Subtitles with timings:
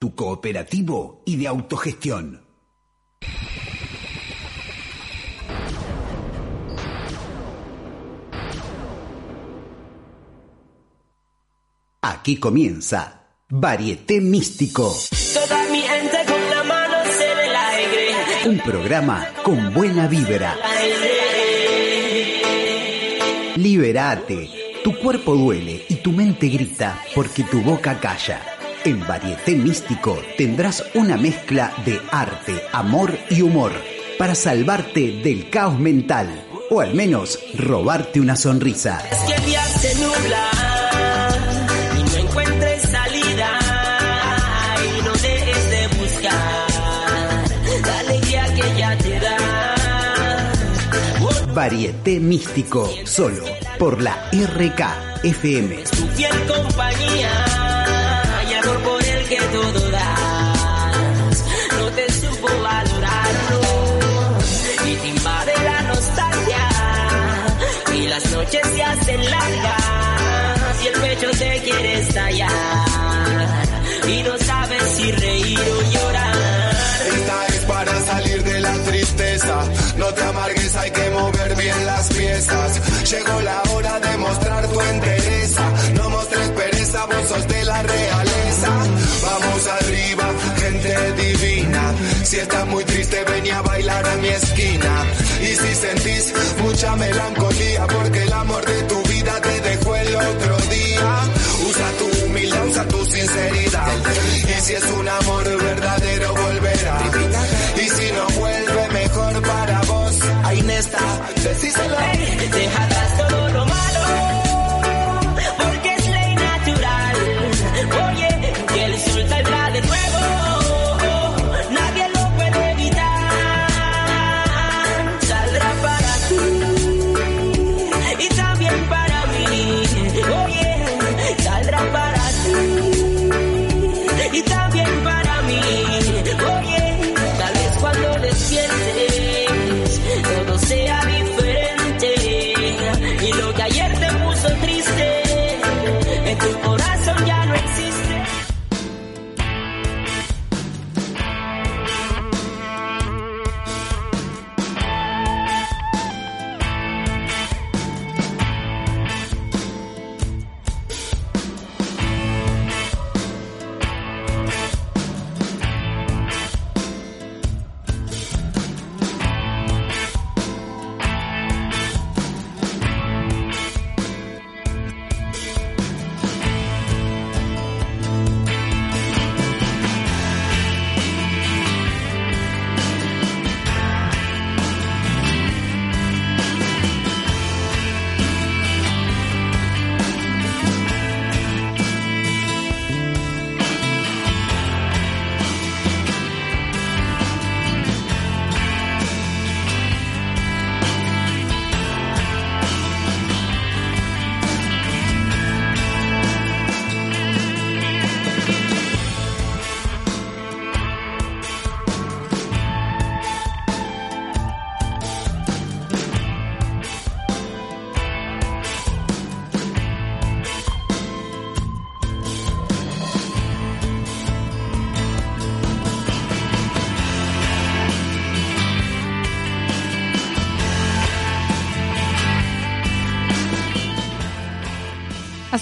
[0.00, 2.42] tu cooperativo y de autogestión.
[12.00, 14.96] Aquí comienza Varieté Místico.
[15.34, 18.14] Toda mi gente con la mano en el aire.
[18.46, 20.56] Un programa con buena vibra.
[23.56, 24.48] Liberate.
[24.82, 28.49] Tu cuerpo duele y tu mente grita porque tu boca calla.
[28.84, 33.72] En Varieté Místico tendrás una mezcla de arte, amor y humor
[34.18, 39.02] para salvarte del caos mental o al menos robarte una sonrisa.
[39.10, 40.50] Es que el día se nubla
[41.98, 43.58] y no encuentres salida
[44.78, 46.66] y no dejes de buscar
[47.86, 49.36] la alegría que ya te da.
[51.52, 53.44] Varieté Místico, solo
[53.78, 55.76] por la RK FM.
[55.82, 57.49] Tu fiel compañía
[68.50, 72.50] noches se hacen largas y el pecho te quiere estallar
[74.08, 76.36] y no sabes si reír o llorar.
[77.14, 79.64] Esta es para salir de la tristeza.
[79.96, 83.10] No te amargues, hay que mover bien las piezas.
[83.10, 83.62] Llegó la
[92.24, 95.04] Si estás muy triste, ven a bailar a mi esquina.
[95.40, 100.56] Y si sentís mucha melancolía, porque el amor de tu vida te dejó el otro
[100.70, 101.20] día.
[101.68, 103.96] Usa tu humildad, usa tu sinceridad.
[104.56, 105.49] Y si es un amor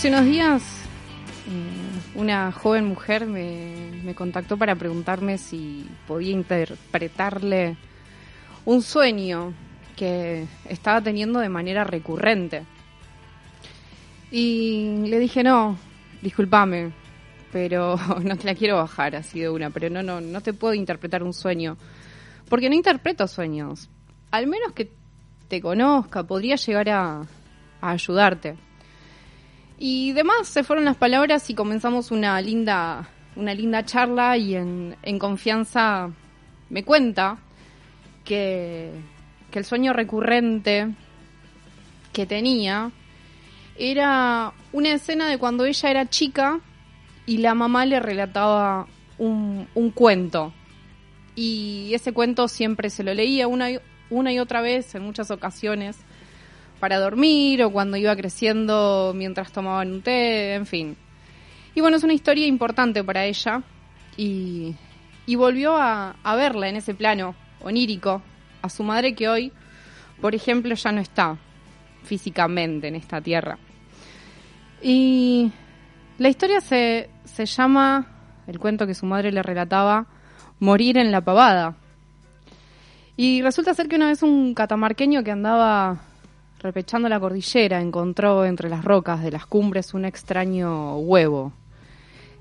[0.09, 0.63] Hace unos días
[1.51, 7.77] eh, una joven mujer me, contactó para preguntarme si podía interpretarle
[8.65, 9.53] un sueño
[9.97, 12.63] que estaba teniendo de manera recurrente.
[14.31, 15.77] Y le dije, no,
[16.23, 16.91] discúlpame,
[17.53, 20.73] pero no te la quiero bajar así de una, pero no, no, no te puedo
[20.73, 21.77] interpretar un sueño,
[22.49, 23.91] porque no interpreto sueños.
[24.31, 24.91] Al menos que
[25.49, 27.27] te conozca, podría llegar a
[27.83, 28.57] ayudarte.
[29.79, 34.97] Y demás se fueron las palabras y comenzamos una linda, una linda charla y en,
[35.03, 36.11] en confianza
[36.69, 37.39] me cuenta
[38.25, 38.91] que,
[39.53, 40.89] que el sueño recurrente
[42.13, 42.91] que tenía
[43.79, 46.59] era una escena de cuando ella era chica
[47.27, 48.89] y la mamá le relataba
[49.19, 50.53] un, un cuento.
[51.37, 53.79] Y ese cuento siempre se lo leía una y,
[54.11, 55.99] una y otra vez en muchas ocasiones
[56.79, 60.97] para dormir o cuando iba creciendo mientras tomaban un té, en fin.
[61.75, 63.63] Y bueno, es una historia importante para ella
[64.17, 64.75] y,
[65.27, 68.23] y volvió a, a verla en ese plano onírico,
[68.63, 69.53] a su madre que hoy,
[70.21, 71.37] por ejemplo, ya no está
[72.05, 73.59] físicamente en esta tierra.
[74.83, 75.53] Y
[76.19, 78.07] la historia se, se llama,
[78.47, 80.07] el cuento que su madre le relataba,
[80.61, 81.77] Morir en la pavada.
[83.17, 86.01] Y resulta ser que una vez un catamarqueño que andaba
[86.61, 91.53] repechando la cordillera encontró entre las rocas de las cumbres un extraño huevo.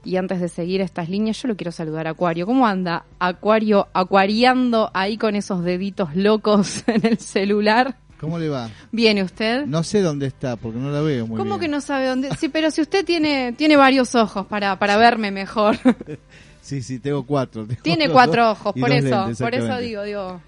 [0.04, 2.46] Y antes de seguir estas líneas, yo lo quiero saludar a Acuario.
[2.46, 7.98] ¿Cómo anda Acuario acuariando ahí con esos deditos locos en el celular?
[8.20, 8.70] ¿Cómo le va?
[8.92, 9.66] ¿Viene usted?
[9.66, 11.62] No sé dónde está, porque no la veo muy ¿Cómo bien.
[11.62, 12.30] que no sabe dónde?
[12.38, 15.78] Sí, pero si usted tiene, tiene varios ojos para, para verme mejor.
[16.60, 17.66] Sí, sí, tengo cuatro.
[17.66, 20.42] Tengo tiene cuatro ojos, por eso, lentes, por eso digo, digo.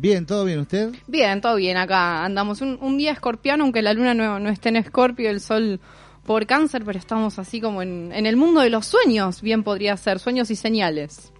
[0.00, 0.92] Bien, ¿todo bien usted?
[1.08, 2.24] Bien, todo bien acá.
[2.24, 5.80] Andamos un, un día escorpiano, aunque la luna no, no esté en escorpio, el sol
[6.24, 9.96] por cáncer, pero estamos así como en, en el mundo de los sueños, bien podría
[9.96, 11.32] ser, sueños y señales.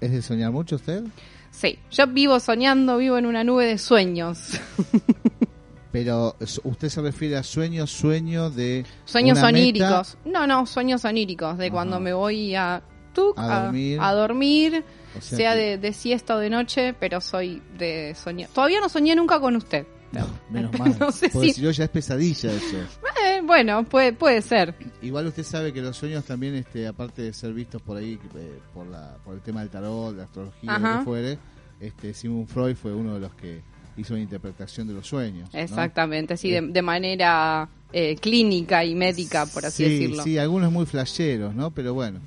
[0.00, 1.04] ¿Es de soñar mucho usted?
[1.52, 4.58] Sí, yo vivo soñando, vivo en una nube de sueños.
[5.92, 9.48] Pero usted se refiere a sueños, sueño de Sueños meta?
[9.48, 10.18] oníricos.
[10.24, 12.82] No, no, sueños oníricos, de cuando me voy a,
[13.14, 13.98] tuc, A a, dormir.
[14.00, 14.84] a dormir,
[15.16, 18.48] O sea de, de siesta o de noche, pero soy de soñar.
[18.50, 19.86] Todavía no soñé nunca con usted.
[20.12, 20.96] No, menos mal.
[20.98, 22.76] No sé porque si- no ya es pesadilla eso.
[23.24, 24.74] Eh, bueno, puede, puede ser.
[25.02, 28.58] Igual usted sabe que los sueños también, este, aparte de ser vistos por ahí eh,
[28.74, 31.38] por, la, por el tema del tarot, la astrología, lo que fuere,
[31.80, 33.60] este, Sigmund Freud fue uno de los que
[33.96, 35.50] hizo una interpretación de los sueños.
[35.52, 35.58] ¿no?
[35.58, 40.22] Exactamente, sí, de, de manera eh, clínica y médica, por así sí, decirlo.
[40.22, 41.70] Sí, algunos muy flasheros, ¿no?
[41.72, 42.20] Pero bueno.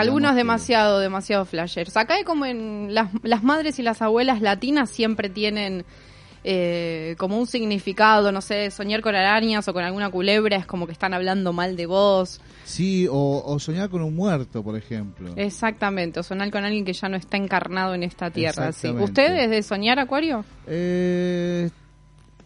[0.00, 1.96] Algunos que- demasiado, demasiado flashers.
[1.96, 5.84] Acá hay como en las, las madres y las abuelas latinas siempre tienen
[6.48, 10.86] eh, como un significado, no sé, soñar con arañas o con alguna culebra es como
[10.86, 12.40] que están hablando mal de vos.
[12.64, 15.32] Sí, o, o soñar con un muerto, por ejemplo.
[15.36, 18.70] Exactamente, o soñar con alguien que ya no está encarnado en esta tierra.
[18.72, 18.86] ¿sí?
[18.88, 19.04] Exactamente.
[19.04, 20.44] ¿Usted es de soñar, Acuario?
[20.68, 21.68] Eh,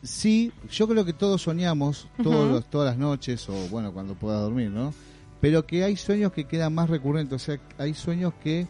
[0.03, 4.39] sí, yo creo que todos soñamos, todos los- todas las noches, o bueno, cuando pueda
[4.41, 4.95] dormir, ¿no?
[5.41, 8.67] Pero que hay sueños que quedan más recurrentes, o sea, hay sueños que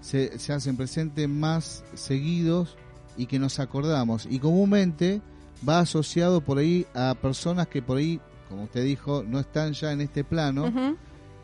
[0.00, 2.76] se, se hacen presentes más seguidos
[3.16, 4.26] y que nos acordamos.
[4.30, 5.20] Y comúnmente
[5.66, 9.92] va asociado por ahí a personas que por ahí, como usted dijo, no están ya
[9.92, 10.72] en este plano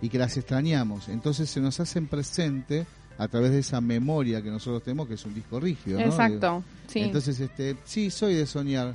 [0.00, 1.08] y que las extrañamos.
[1.08, 2.86] Entonces se nos hacen presente
[3.18, 5.98] a través de esa memoria que nosotros tenemos, que es un disco rígido.
[5.98, 6.06] ¿no?
[6.06, 7.00] Exacto, sí.
[7.00, 8.94] Entonces, este, sí, soy de soñar.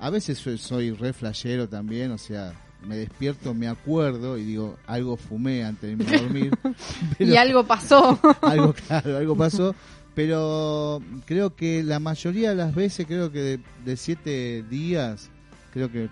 [0.00, 2.54] A veces soy, soy re flashero también, o sea,
[2.86, 6.50] me despierto, me acuerdo y digo, algo fumé antes de irme a dormir.
[7.18, 8.18] pero y algo pasó.
[8.42, 9.74] algo, claro, algo pasó.
[10.14, 15.28] Pero creo que la mayoría de las veces, creo que de, de siete días,
[15.72, 16.08] creo que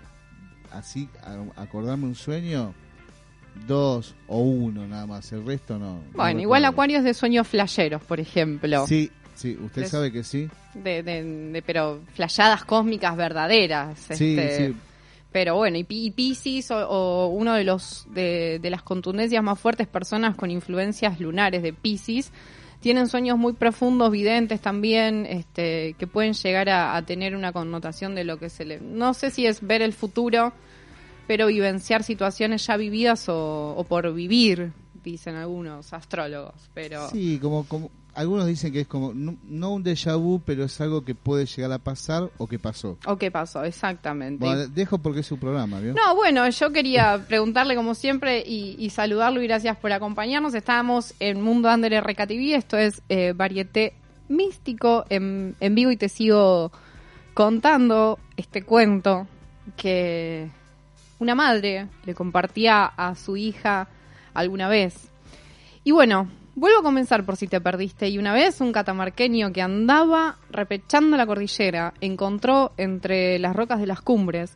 [0.71, 2.73] así, a- acordarme un sueño,
[3.67, 5.95] dos o uno nada más, el resto no.
[5.95, 6.63] no bueno, igual.
[6.65, 8.85] Acuario es de sueños flasheros, por ejemplo.
[8.87, 10.47] Sí, sí, usted sabe que sí.
[10.73, 13.97] De, de- pero flashadas cósmicas verdaderas.
[14.11, 14.75] Sí, este, sí.
[15.31, 19.87] Pero bueno, y, y Pisces o, o uno de los de, las contundencias más fuertes
[19.87, 22.31] personas con influencias lunares de Pisces.
[22.79, 28.23] Tienen sueños muy profundos, videntes también, este, que pueden llegar a, tener una connotación de
[28.23, 28.79] lo que se le...
[28.79, 30.53] No sé si es ver el futuro,
[31.25, 34.73] pero vivenciar situaciones ya vividas o por vivir,
[35.03, 36.55] dicen algunos astrólogos.
[36.73, 40.63] Pero Sí, como, como algunos dicen que es como no, no un déjà vu, pero
[40.63, 42.97] es algo que puede llegar a pasar o que pasó.
[43.05, 43.63] ¿O qué pasó?
[43.63, 44.43] Exactamente.
[44.43, 45.93] Bueno, dejo porque es su programa, ¿vio?
[45.93, 50.55] No, bueno, yo quería preguntarle como siempre y, y saludarlo y gracias por acompañarnos.
[50.55, 53.93] Estábamos en Mundo Under RKTV, esto es eh, Varieté
[54.29, 56.71] Místico en, en vivo y te sigo
[57.33, 59.27] contando este cuento
[59.75, 60.49] que
[61.19, 63.89] una madre le compartía a su hija
[64.37, 65.09] alguna vez.
[65.83, 68.07] Y bueno, vuelvo a comenzar por si te perdiste.
[68.07, 73.87] Y una vez un catamarqueño que andaba repechando la cordillera encontró entre las rocas de
[73.87, 74.55] las cumbres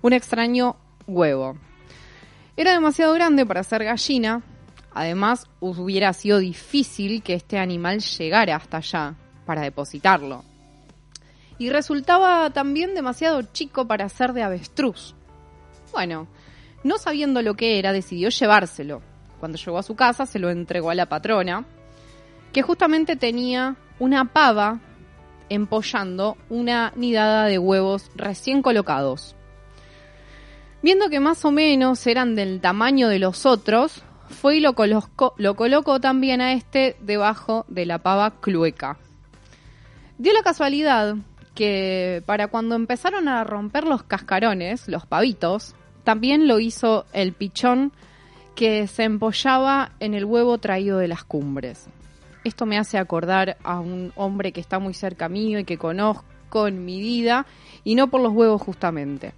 [0.00, 1.58] un extraño huevo.
[2.56, 4.42] Era demasiado grande para ser gallina.
[4.94, 10.42] Además, hubiera sido difícil que este animal llegara hasta allá para depositarlo.
[11.58, 15.14] Y resultaba también demasiado chico para ser de avestruz.
[15.92, 16.28] Bueno,
[16.84, 19.02] no sabiendo lo que era, decidió llevárselo.
[19.38, 21.64] Cuando llegó a su casa, se lo entregó a la patrona,
[22.52, 24.80] que justamente tenía una pava
[25.48, 29.34] empollando una nidada de huevos recién colocados.
[30.82, 35.34] Viendo que más o menos eran del tamaño de los otros, fue y lo colocó,
[35.38, 38.98] lo colocó también a este debajo de la pava clueca.
[40.18, 41.16] Dio la casualidad
[41.54, 47.92] que para cuando empezaron a romper los cascarones, los pavitos, también lo hizo el pichón
[48.58, 51.86] que se empollaba en el huevo traído de las cumbres.
[52.42, 56.66] Esto me hace acordar a un hombre que está muy cerca mío y que conozco
[56.66, 57.46] en mi vida,
[57.84, 59.32] y no por los huevos justamente.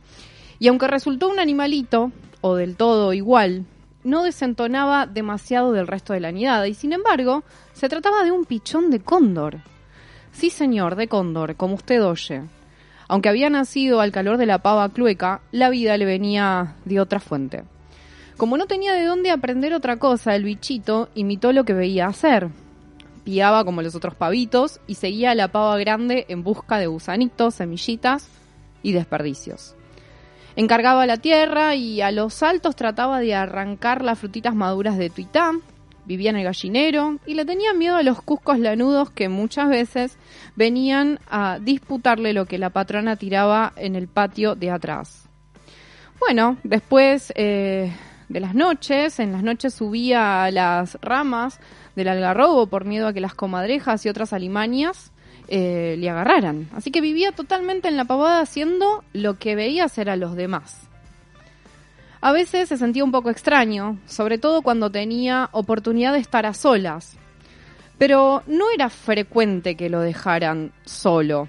[0.59, 3.67] Y aunque resultó un animalito, o del todo igual,
[4.05, 8.47] no desentonaba demasiado del resto de la nidada, y sin embargo, se trataba de un
[8.47, 9.59] pichón de cóndor.
[10.33, 12.41] Sí, señor, de cóndor, como usted oye.
[13.07, 17.21] Aunque había nacido al calor de la pava clueca, la vida le venía de otra
[17.21, 17.65] fuente.
[18.40, 22.49] Como no tenía de dónde aprender otra cosa, el bichito imitó lo que veía hacer.
[23.23, 27.56] Piaba como los otros pavitos y seguía a la pava grande en busca de gusanitos,
[27.56, 28.30] semillitas
[28.82, 29.76] y desperdicios.
[30.56, 35.52] Encargaba la tierra y a los saltos trataba de arrancar las frutitas maduras de tuitá,
[36.06, 40.16] vivía en el gallinero y le tenía miedo a los cuscos lanudos que muchas veces
[40.56, 45.28] venían a disputarle lo que la patrona tiraba en el patio de atrás.
[46.18, 47.92] Bueno, después eh,
[48.31, 51.59] de las noches, en las noches subía a las ramas
[51.97, 55.11] del algarrobo por miedo a que las comadrejas y otras alimañas
[55.49, 56.69] eh, le agarraran.
[56.73, 60.89] Así que vivía totalmente en la pavada haciendo lo que veía hacer a los demás.
[62.21, 66.55] A veces se sentía un poco extraño, sobre todo cuando tenía oportunidad de estar a
[66.55, 67.17] solas.
[67.99, 71.49] Pero no era frecuente que lo dejaran solo.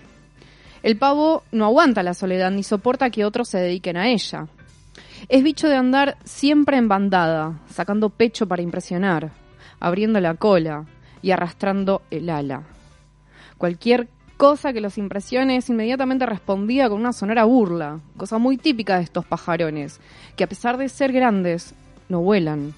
[0.82, 4.48] El pavo no aguanta la soledad ni soporta que otros se dediquen a ella.
[5.30, 9.32] Es bicho de andar siempre en bandada, sacando pecho para impresionar,
[9.80, 10.86] abriendo la cola
[11.22, 12.64] y arrastrando el ala.
[13.58, 18.98] Cualquier cosa que los impresione es inmediatamente respondida con una sonora burla, cosa muy típica
[18.98, 20.00] de estos pajarones,
[20.36, 21.76] que a pesar de ser grandes,
[22.10, 22.74] no vuelan.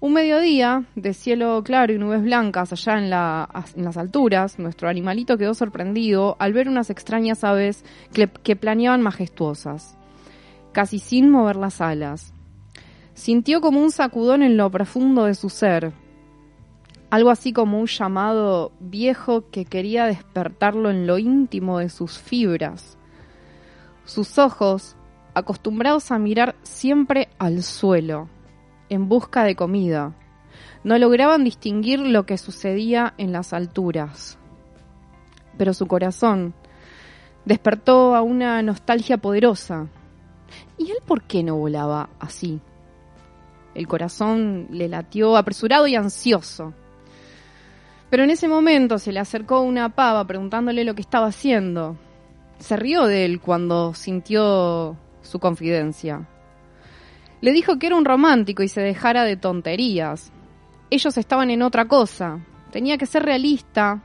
[0.00, 5.38] Un mediodía, de cielo claro y nubes blancas allá en, en las alturas, nuestro animalito
[5.38, 9.96] quedó sorprendido al ver unas extrañas aves que, que planeaban majestuosas,
[10.72, 12.32] casi sin mover las alas.
[13.14, 15.92] Sintió como un sacudón en lo profundo de su ser,
[17.12, 22.96] algo así como un llamado viejo que quería despertarlo en lo íntimo de sus fibras.
[24.06, 24.96] Sus ojos,
[25.34, 28.30] acostumbrados a mirar siempre al suelo,
[28.88, 30.14] en busca de comida,
[30.84, 34.38] no lograban distinguir lo que sucedía en las alturas.
[35.58, 36.54] Pero su corazón
[37.44, 39.88] despertó a una nostalgia poderosa.
[40.78, 42.60] ¿Y él por qué no volaba así?
[43.74, 46.74] El corazón le latió apresurado y ansioso.
[48.10, 51.96] Pero en ese momento se le acercó una pava preguntándole lo que estaba haciendo.
[52.58, 56.28] Se rió de él cuando sintió su confidencia.
[57.40, 60.30] Le dijo que era un romántico y se dejara de tonterías.
[60.90, 62.40] Ellos estaban en otra cosa.
[62.70, 64.02] Tenía que ser realista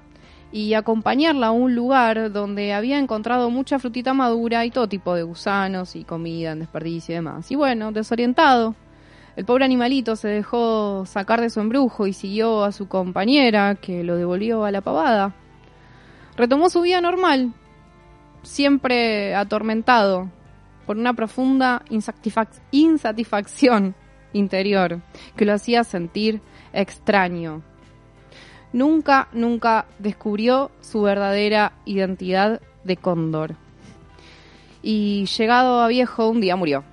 [0.57, 5.21] y acompañarla a un lugar donde había encontrado mucha frutita madura y todo tipo de
[5.21, 7.51] gusanos y comida en desperdicio y demás.
[7.51, 8.73] Y bueno, desorientado,
[9.35, 14.03] el pobre animalito se dejó sacar de su embrujo y siguió a su compañera, que
[14.03, 15.35] lo devolvió a la pavada.
[16.35, 17.53] Retomó su vida normal,
[18.41, 20.27] siempre atormentado
[20.87, 21.83] por una profunda
[22.71, 23.93] insatisfacción
[24.33, 25.01] interior
[25.35, 26.41] que lo hacía sentir
[26.73, 27.61] extraño.
[28.73, 33.55] Nunca, nunca descubrió su verdadera identidad de cóndor.
[34.81, 36.83] Y llegado a viejo, un día murió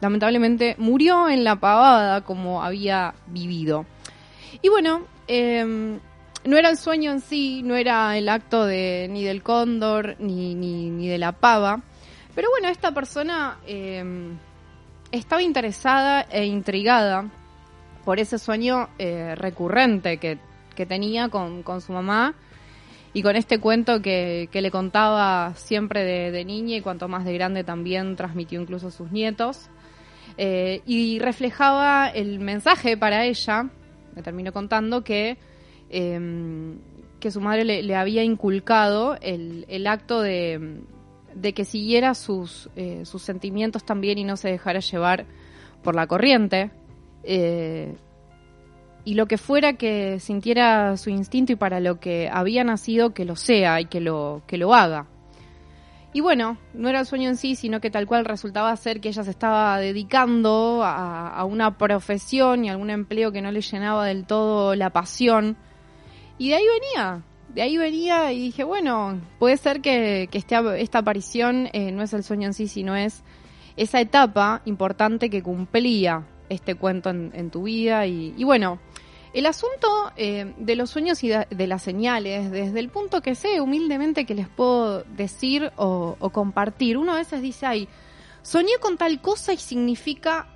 [0.00, 3.86] lamentablemente murió en la pavada como había vivido.
[4.62, 5.98] Y bueno, em,
[6.44, 10.54] no era el sueño en sí, no era el acto de ni del cóndor ni,
[10.54, 11.82] ni, de la pava,
[12.34, 14.36] pero bueno, esta persona em,
[15.10, 17.26] estaba interesada e intrigada
[18.06, 20.38] por ese sueño eh, recurrente que,
[20.86, 22.34] tenía con, su mamá
[23.12, 27.64] y con este cuento que, le contaba siempre de, niña y cuanto más de grande
[27.64, 29.68] también transmitió incluso a sus nietos.
[30.38, 33.70] Eh, y reflejaba el mensaje para ella,
[34.14, 35.36] me terminó contando, que,
[35.90, 36.78] em,
[37.18, 40.82] que su madre le, había inculcado el, el acto de,
[41.34, 45.26] de, que siguiera sus, eh, sus sentimientos también y no se dejara llevar
[45.82, 46.70] por la corriente.
[47.26, 47.94] Eh,
[49.04, 53.24] y lo que fuera que sintiera su instinto y para lo que había nacido, que
[53.24, 55.06] lo sea y que lo, que lo haga.
[56.12, 59.10] Y bueno, no era el sueño en sí, sino que tal cual resultaba ser que
[59.10, 64.24] ella se estaba dedicando a, una profesión y algún empleo que no le llenaba del
[64.24, 65.56] todo la pasión.
[66.38, 67.22] Y de ahí venía,
[67.54, 72.02] de ahí venía y dije, bueno, puede ser que, que este, esta aparición eh, no
[72.02, 73.22] es el sueño en sí, sino es
[73.76, 78.06] esa etapa importante que cumplía este cuento en, tu vida.
[78.06, 78.78] Y, bueno,
[79.32, 83.60] el asunto eh, de los sueños y de, las señales, desde el punto que sé
[83.60, 87.88] humildemente que les puedo decir o, compartir, uno a veces dice, ay,
[88.42, 90.46] soñé con tal cosa y significa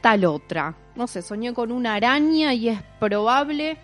[0.00, 0.74] tal otra.
[0.96, 3.78] No sé, soñé con una araña y es probable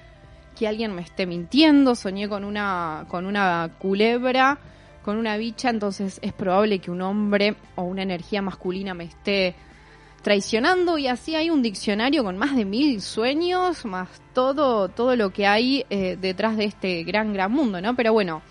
[0.57, 4.59] que alguien me esté mintiendo, soñé con una, con una culebra,
[5.03, 9.55] con una bicha, entonces es probable que un hombre o una energía masculina me esté
[10.23, 15.31] traicionando y así hay un diccionario con más de mil sueños, más todo, todo lo
[15.31, 17.95] que hay eh, detrás de este gran, gran mundo, ¿no?
[17.97, 18.43] Pero bueno,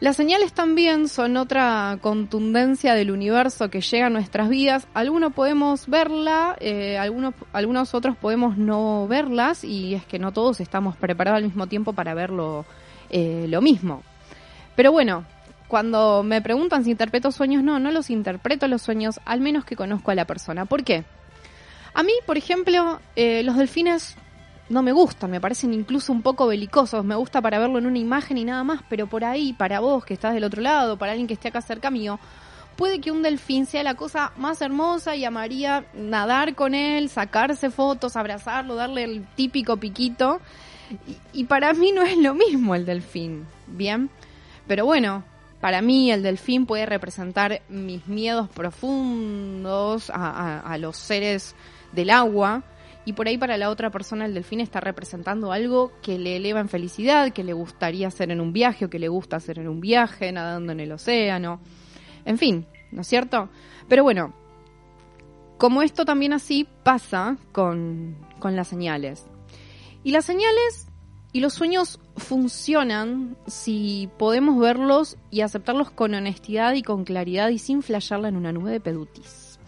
[0.00, 4.86] las señales también son otra contundencia del universo que llega a nuestras vidas.
[4.92, 10.60] Algunos podemos verla, eh, algunos, algunos otros podemos no verlas y es que no todos
[10.60, 12.66] estamos preparados al mismo tiempo para verlo
[13.08, 14.02] eh, lo mismo.
[14.76, 15.24] Pero bueno,
[15.74, 19.74] cuando me preguntan si interpreto sueños, no, no los interpreto los sueños, al menos que
[19.74, 20.66] conozco a la persona.
[20.66, 21.02] ¿Por qué?
[21.94, 24.14] A mí, por ejemplo, eh, los delfines
[24.68, 27.98] no me gustan, me parecen incluso un poco belicosos, me gusta para verlo en una
[27.98, 31.10] imagen y nada más, pero por ahí, para vos que estás del otro lado, para
[31.10, 32.20] alguien que esté acá cerca mío,
[32.76, 37.68] puede que un delfín sea la cosa más hermosa y amaría nadar con él, sacarse
[37.68, 40.40] fotos, abrazarlo, darle el típico piquito.
[41.08, 44.08] Y, y para mí no es lo mismo el delfín, ¿bien?
[44.68, 45.24] Pero bueno,
[45.64, 51.56] para mí el delfín puede representar mis miedos profundos a, los seres
[51.92, 52.64] del agua
[53.06, 56.60] y por ahí para la otra persona el delfín está representando algo que le eleva
[56.60, 59.68] en felicidad, que le gustaría hacer en un viaje o que le gusta hacer en
[59.68, 61.62] un viaje, nadando en el océano.
[62.26, 63.48] En fin, ¿no es cierto?
[63.88, 64.34] Pero bueno,
[65.56, 69.24] como esto también así pasa con, con las señales.
[70.02, 70.90] Y las señales
[71.34, 77.58] y los sueños funcionan si podemos verlos y aceptarlos con honestidad y con claridad y
[77.58, 79.58] sin flashearla en una nube de pedutis.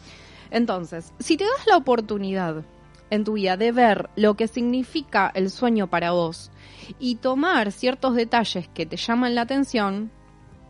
[0.53, 2.65] Entonces, si te das la oportunidad
[3.11, 6.53] en tu vida de ver lo que significa el sueño para vos
[7.01, 10.13] y tomar ciertos detalles que te llaman la atención,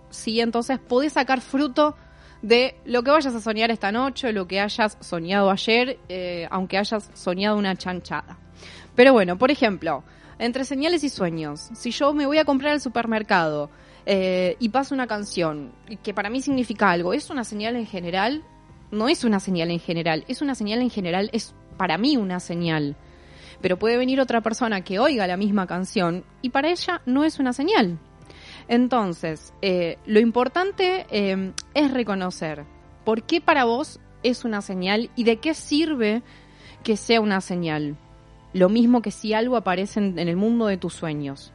[0.08, 1.94] sí, entonces podés sacar fruto
[2.40, 6.78] de lo que vayas a soñar esta noche, lo que hayas soñado ayer, eh, aunque
[6.78, 8.38] hayas soñado una chanchada.
[8.94, 10.02] Pero bueno, por ejemplo,
[10.38, 13.70] entre señales y sueños, si yo me voy a comprar al supermercado
[14.04, 15.72] eh, y paso una canción
[16.02, 18.44] que para mí significa algo, ¿es una señal en general?
[18.90, 22.40] No es una señal en general, es una señal en general, es para mí una
[22.40, 22.96] señal.
[23.60, 27.38] Pero puede venir otra persona que oiga la misma canción y para ella no es
[27.38, 27.98] una señal.
[28.68, 32.64] Entonces, eh, lo importante eh, es reconocer
[33.04, 36.22] por qué para vos es una señal y de qué sirve
[36.82, 37.96] que sea una señal.
[38.52, 41.52] Lo mismo que si algo aparece en, en el mundo de tus sueños.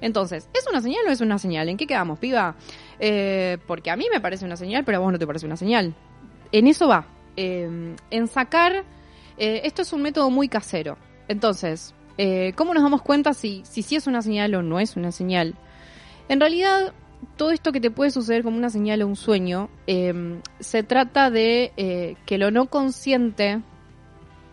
[0.00, 1.68] Entonces, ¿es una señal o es una señal?
[1.68, 2.56] ¿En qué quedamos, piba?
[2.98, 5.56] Eh, porque a mí me parece una señal, pero a vos no te parece una
[5.56, 5.94] señal.
[6.52, 7.06] En eso va.
[7.36, 8.84] Eh, en sacar.
[9.38, 10.96] eh, esto es un método muy casero.
[11.26, 14.96] Entonces, eh, ¿cómo nos damos cuenta si, si sí es una señal o no es
[14.96, 15.54] una señal?
[16.28, 16.92] En realidad,
[17.36, 21.30] todo esto que te puede suceder como una señal o un sueño, eh, se trata
[21.30, 23.62] de eh, que lo no consciente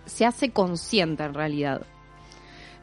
[0.06, 1.82] se hace consciente en realidad.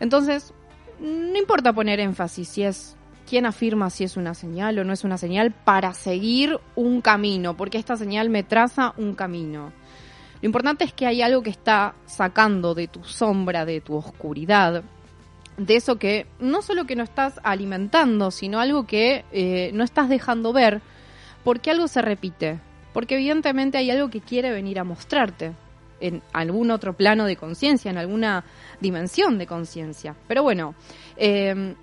[0.01, 0.53] Entonces,
[1.01, 2.97] no importa poner énfasis si es
[3.29, 7.57] quién afirma si es una señal o no es una señal para seguir un camino,
[7.57, 9.73] porque esta señal me traza un camino.
[10.41, 14.83] Lo importante es que hay algo que está sacando de tu sombra, de tu oscuridad,
[15.57, 20.09] de eso que no solo que no estás alimentando, sino algo que eh, no estás
[20.09, 20.81] dejando ver,
[21.45, 22.61] porque algo se repite,
[22.95, 25.53] porque evidentemente hay algo que quiere venir a mostrarte
[26.01, 28.45] en algún otro plano de conciencia, en alguna
[28.81, 30.17] dimensión de conciencia.
[30.27, 30.75] Pero bueno,
[31.17, 31.75] eh,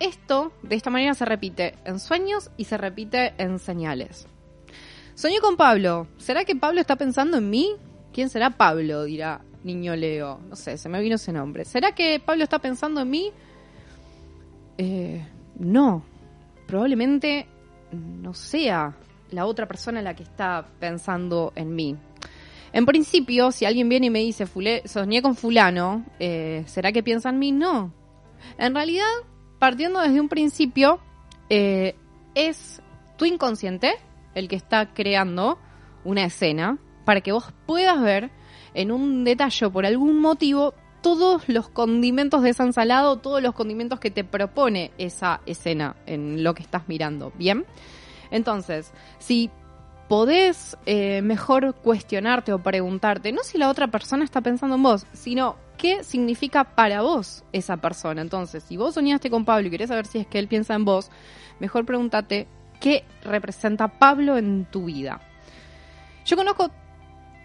[0.00, 4.26] esto de esta manera se repite en sueños y se repite en señales.
[5.14, 6.08] Soñé con Pablo.
[6.16, 7.76] ¿Será que Pablo está pensando en mí?
[8.12, 9.04] ¿Quién será Pablo?
[9.04, 10.40] dirá niño Leo.
[10.48, 11.66] No sé, se me vino ese nombre.
[11.66, 13.30] ¿Será que Pablo está pensando en mí?
[14.78, 15.22] Eh,
[15.58, 16.02] no.
[16.66, 17.46] Probablemente
[17.92, 18.96] no sea
[19.30, 21.96] la otra persona la que está pensando en mí.
[22.72, 27.02] En principio, si alguien viene y me dice, Fule- soñé con fulano, eh, ¿será que
[27.02, 27.52] piensa en mí?
[27.52, 27.92] No.
[28.58, 29.04] En realidad,
[29.58, 31.00] partiendo desde un principio,
[31.48, 31.96] eh,
[32.34, 32.80] es
[33.16, 33.94] tu inconsciente
[34.34, 35.58] el que está creando
[36.04, 38.30] una escena para que vos puedas ver
[38.72, 43.54] en un detalle por algún motivo todos los condimentos de esa ensalada o todos los
[43.54, 47.32] condimentos que te propone esa escena en lo que estás mirando.
[47.36, 47.64] ¿Bien?
[48.30, 49.50] Entonces, si
[50.10, 55.06] podés eh, mejor cuestionarte o preguntarte, no si la otra persona está pensando en vos,
[55.12, 58.20] sino qué significa para vos esa persona.
[58.20, 60.84] Entonces, si vos soñaste con Pablo y querés saber si es que él piensa en
[60.84, 61.12] vos,
[61.60, 62.48] mejor pregúntate
[62.80, 65.20] qué representa Pablo en tu vida.
[66.26, 66.72] Yo conozco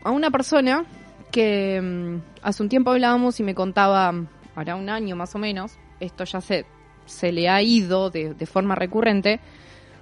[0.04, 0.86] a una persona
[1.32, 4.12] que mm, hace un tiempo hablábamos y me contaba,
[4.56, 6.65] hará un año más o menos, esto ya se,
[7.06, 9.39] se le ha ido de forma recurrente,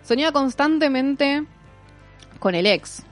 [0.01, 1.45] soñaba constantemente
[2.39, 3.03] con el ex.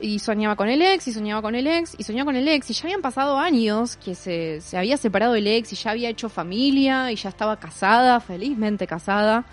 [0.00, 2.70] y soñaba con el ex, y soñaba con el ex, y soñaba con el ex,
[2.70, 6.08] y ya habían pasado años que se, se había separado el ex, y ya había
[6.08, 9.44] hecho familia, y ya estaba casada, felizmente casada,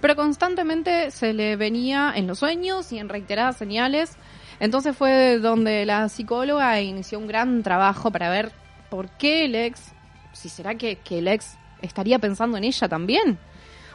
[0.00, 4.16] pero constantemente se le venía en los sueños y en reiteradas señales.
[4.58, 8.52] Entonces fue donde la psicóloga inició un gran trabajo para ver
[8.88, 9.92] por qué el ex,
[10.32, 13.38] si será que, que el ex estaría pensando en ella también,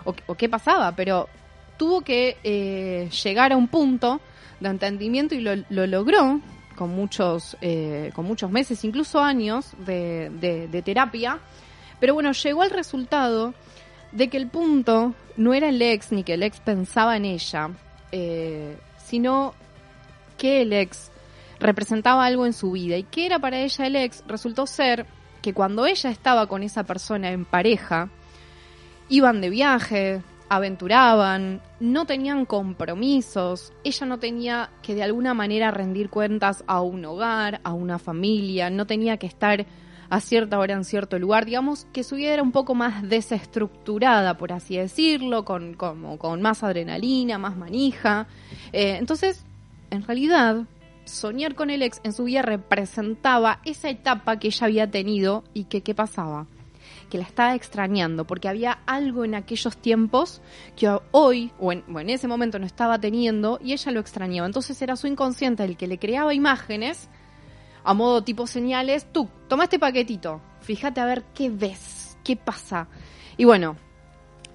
[0.03, 1.27] o, o qué pasaba, pero
[1.77, 4.21] tuvo que eh, llegar a un punto
[4.59, 6.39] de entendimiento y lo, lo logró
[6.75, 11.39] con muchos, eh, con muchos meses, incluso años de, de- de terapia.
[11.99, 13.53] Pero bueno, llegó al resultado
[14.11, 17.69] de que el punto no era el ex ni que el ex pensaba en ella,
[18.11, 19.53] eh, sino
[20.37, 21.11] que el ex
[21.59, 22.97] representaba algo en su vida.
[22.97, 24.23] ¿Y que era para ella el ex?
[24.27, 25.05] Resultó ser
[25.41, 28.09] que cuando ella estaba con esa persona en pareja,
[29.09, 36.09] iban de viaje, aventuraban, no tenían compromisos, ella no tenía que de alguna manera rendir
[36.09, 39.65] cuentas a un hogar, a una familia, no tenía que estar
[40.09, 44.37] a cierta hora en cierto lugar, digamos que su vida era un poco más desestructurada,
[44.37, 48.27] por así decirlo, con, como, con más adrenalina, más manija.
[48.71, 49.43] Eh, entonces,
[49.89, 50.65] en realidad,
[51.05, 55.65] soñar con el ex en su vida representaba esa etapa que ella había tenido y
[55.65, 56.45] que qué pasaba
[57.05, 60.41] que la estaba extrañando porque había algo en aquellos tiempos
[60.75, 64.47] que hoy o en, en ese momento no estaba teniendo y ella lo extrañaba.
[64.47, 67.09] Entonces era su inconsciente el que le creaba imágenes
[67.83, 69.05] a modo tipo señales.
[69.11, 72.87] Tú, toma este paquetito, fíjate a ver qué ves, qué pasa.
[73.37, 73.77] Y bueno,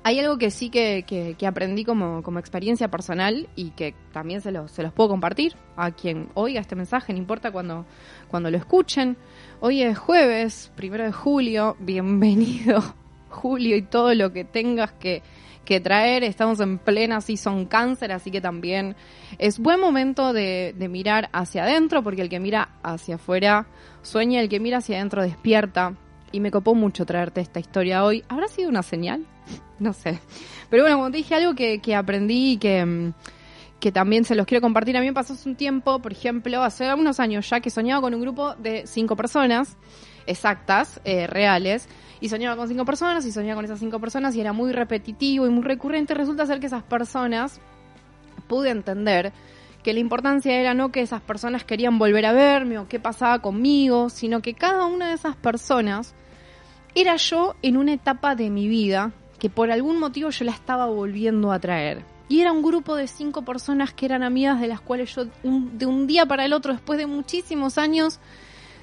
[0.02, 4.40] hay algo que sí que, que- que aprendí como, como experiencia personal y que también
[4.40, 7.84] se los, se los puedo compartir a quien oiga este mensaje, no importa cuando,
[8.28, 9.16] cuando lo escuchen.
[9.60, 12.82] Hoy es jueves, primero de julio, bienvenido
[13.28, 15.22] Julio y todo lo que tengas que,
[15.64, 16.24] que traer.
[16.24, 18.96] Estamos en plena season cáncer, así que también
[19.38, 23.66] es buen momento de, de mirar hacia adentro, porque el que mira hacia afuera
[24.02, 25.94] sueña, el que mira hacia adentro despierta.
[26.32, 28.24] Y me copó mucho traerte esta historia hoy.
[28.28, 29.26] ¿Habrá sido una señal?
[29.80, 30.20] No sé.
[30.68, 33.14] Pero bueno, como te dije, algo que, que aprendí y que, mm,
[33.80, 34.94] que también se los quiero compartir.
[34.98, 38.02] A mí me pasó hace un tiempo, por ejemplo, hace algunos años ya, que soñaba
[38.02, 39.78] con un grupo de cinco personas
[40.26, 41.88] exactas, eh, reales,
[42.20, 45.46] y soñaba con cinco personas y soñaba con esas cinco personas y era muy repetitivo
[45.46, 46.12] y muy recurrente.
[46.12, 47.58] Resulta ser que esas personas
[48.46, 49.32] pude entender
[49.82, 53.40] que la importancia era no que esas personas querían volver a verme o qué pasaba
[53.40, 56.14] conmigo, sino que cada una de esas personas
[56.94, 60.86] era yo en una etapa de mi vida que por algún motivo yo la estaba
[60.86, 62.04] volviendo a traer.
[62.28, 65.86] Y era un grupo de cinco personas que eran amigas de las cuales yo de
[65.86, 68.20] un día para el otro, después de muchísimos años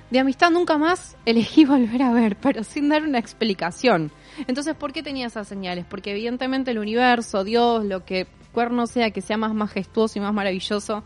[0.09, 4.11] de amistad, nunca más elegí volver a ver, pero sin dar una explicación.
[4.47, 5.85] Entonces, ¿por qué tenía esas señales?
[5.89, 10.33] Porque evidentemente el universo, Dios, lo que cuerno sea, que sea más majestuoso y más
[10.33, 11.03] maravilloso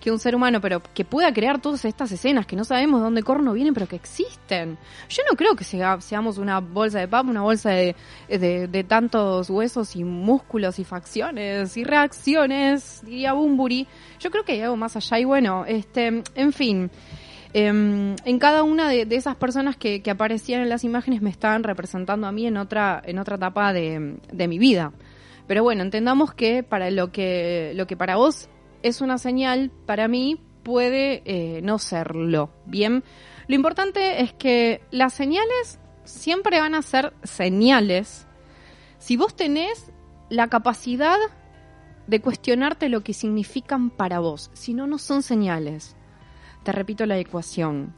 [0.00, 3.04] que un ser humano, pero que pueda crear todas estas escenas que no sabemos de
[3.04, 4.76] dónde corno vienen, pero que existen.
[5.08, 7.96] Yo no creo que sea- seamos una bolsa de papa, una bolsa de,
[8.28, 13.86] de, tantos huesos y músculos y facciones y reacciones, diría Bumburi.
[14.20, 16.90] Yo creo que hay algo más allá y bueno, este, en fin.
[17.54, 22.26] Em, en cada una de, esas personas que, aparecían en las imágenes me estaban representando
[22.26, 24.92] a mí en otra, en otra etapa de, de mi vida.
[25.46, 28.48] Pero bueno, entendamos que para lo que, lo que para vos
[28.82, 32.50] es una señal, para mí puede eh, no serlo.
[32.66, 33.04] Bien,
[33.46, 38.26] lo importante es que las señales siempre van a ser señales
[38.98, 39.92] si vos tenés
[40.30, 41.18] la capacidad
[42.06, 44.50] de cuestionarte lo que significan para vos.
[44.54, 45.96] Si no, no son señales.
[46.64, 47.94] Te repito la ecuación.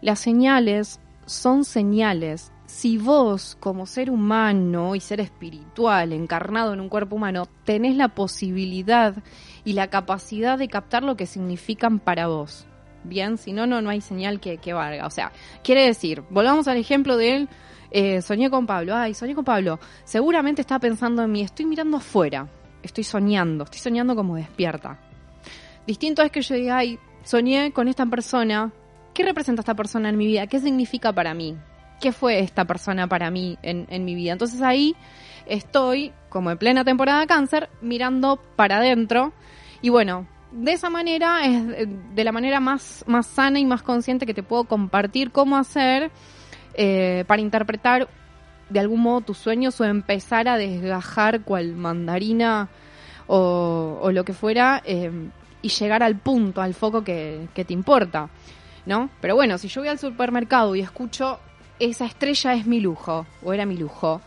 [0.00, 6.88] Las señales son señales si vos, como ser humano y ser espiritual, encarnado en un
[6.88, 9.14] cuerpo humano, tenés la posibilidad
[9.64, 12.66] y la capacidad de captar lo que significan para vos.
[13.04, 15.06] Bien, si no, no, no hay señal que, que valga.
[15.06, 15.30] O sea,
[15.62, 17.48] quiere decir, volvamos al ejemplo de él,
[17.90, 21.98] eh, soñé con Pablo, ay, soñé con Pablo, seguramente está pensando en mí, estoy mirando
[21.98, 22.48] afuera,
[22.82, 24.98] estoy soñando, estoy soñando como despierta.
[25.86, 28.72] Distinto es que yo diga, ay, soñé con esta persona,
[29.12, 30.46] ¿qué representa esta persona en mi vida?
[30.46, 31.56] ¿Qué significa para mí?
[32.00, 34.32] ¿Qué fue esta persona para mí en, en mi vida?
[34.32, 34.94] Entonces ahí
[35.46, 39.32] estoy, como en plena temporada de cáncer, mirando para adentro
[39.82, 44.24] y bueno, de esa manera es de la manera más, más sana y más consciente
[44.24, 46.10] que te puedo compartir cómo hacer
[46.74, 48.08] eh, para interpretar
[48.70, 52.68] de algún modo tus sueños o empezar a desgajar cual mandarina
[53.26, 55.10] o, o lo que fuera eh,
[55.64, 58.28] y llegar al punto, al foco que, que te importa,
[58.84, 59.08] ¿no?
[59.22, 61.40] Pero bueno, si yo voy al supermercado y escucho
[61.78, 64.20] esa estrella es mi lujo, o era mi lujo,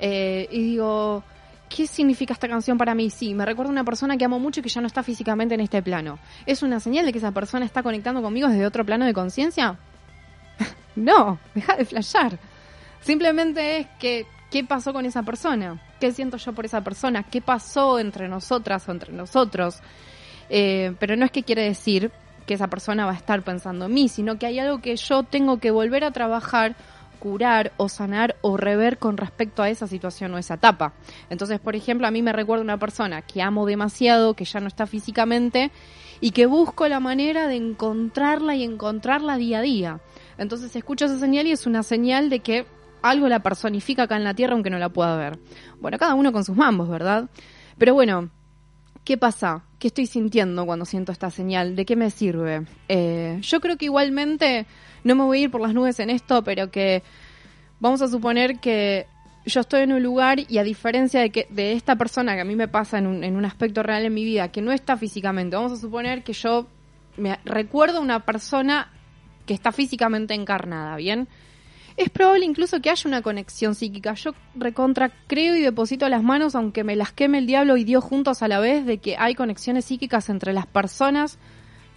[0.00, 1.22] eh, y digo,
[1.68, 3.08] ¿qué significa esta canción para mí?
[3.08, 5.54] Sí, me recuerda a una persona que amo mucho y que ya no está físicamente
[5.54, 6.18] en este plano.
[6.44, 9.78] ¿Es una señal de que esa persona está conectando conmigo desde otro plano de conciencia?
[10.96, 12.36] no, deja de flashear.
[13.00, 15.80] Simplemente es que, ¿qué pasó con esa persona?
[16.00, 17.22] ¿Qué siento yo por esa persona?
[17.22, 19.80] ¿Qué pasó entre nosotras o entre nosotros?
[20.50, 22.10] Eh, pero no es que quiere decir
[22.46, 25.22] que esa persona va a estar pensando en mí, sino que hay algo que yo
[25.22, 26.74] tengo que volver a trabajar
[27.20, 30.94] curar o sanar o rever con respecto a esa situación o esa etapa.
[31.28, 34.66] Entonces, por ejemplo, a mí me recuerda una persona que amo demasiado, que ya no
[34.66, 35.70] está físicamente
[36.20, 40.00] y que busco la manera de encontrarla y encontrarla día a día.
[40.38, 42.66] Entonces, escucho esa señal y es una señal de que
[43.02, 45.38] algo la personifica acá en la tierra aunque no la pueda ver.
[45.80, 47.28] Bueno, cada uno con sus mambos, ¿verdad?
[47.78, 48.30] Pero bueno,
[49.10, 49.64] ¿qué pasa?
[49.80, 51.74] ¿Qué estoy sintiendo cuando siento esta señal?
[51.74, 52.64] ¿De qué me sirve?
[52.88, 54.66] Eh, yo creo que igualmente
[55.02, 57.02] no me voy a ir por las nubes en esto, pero que
[57.80, 59.08] vamos a suponer que
[59.44, 62.44] yo estoy en un lugar y a diferencia de que de esta persona que a
[62.44, 64.96] mí me pasa en un, en un aspecto real en mi vida, que no está
[64.96, 66.68] físicamente, vamos a suponer que yo
[67.16, 68.92] me recuerdo a una persona
[69.44, 71.26] que está físicamente encarnada, ¿bien?
[72.00, 74.14] Es probable incluso que haya una conexión psíquica.
[74.14, 78.02] Yo recontra creo y deposito las manos, aunque me las queme el diablo y Dios
[78.02, 81.38] juntos a la vez, de que hay conexiones psíquicas entre las personas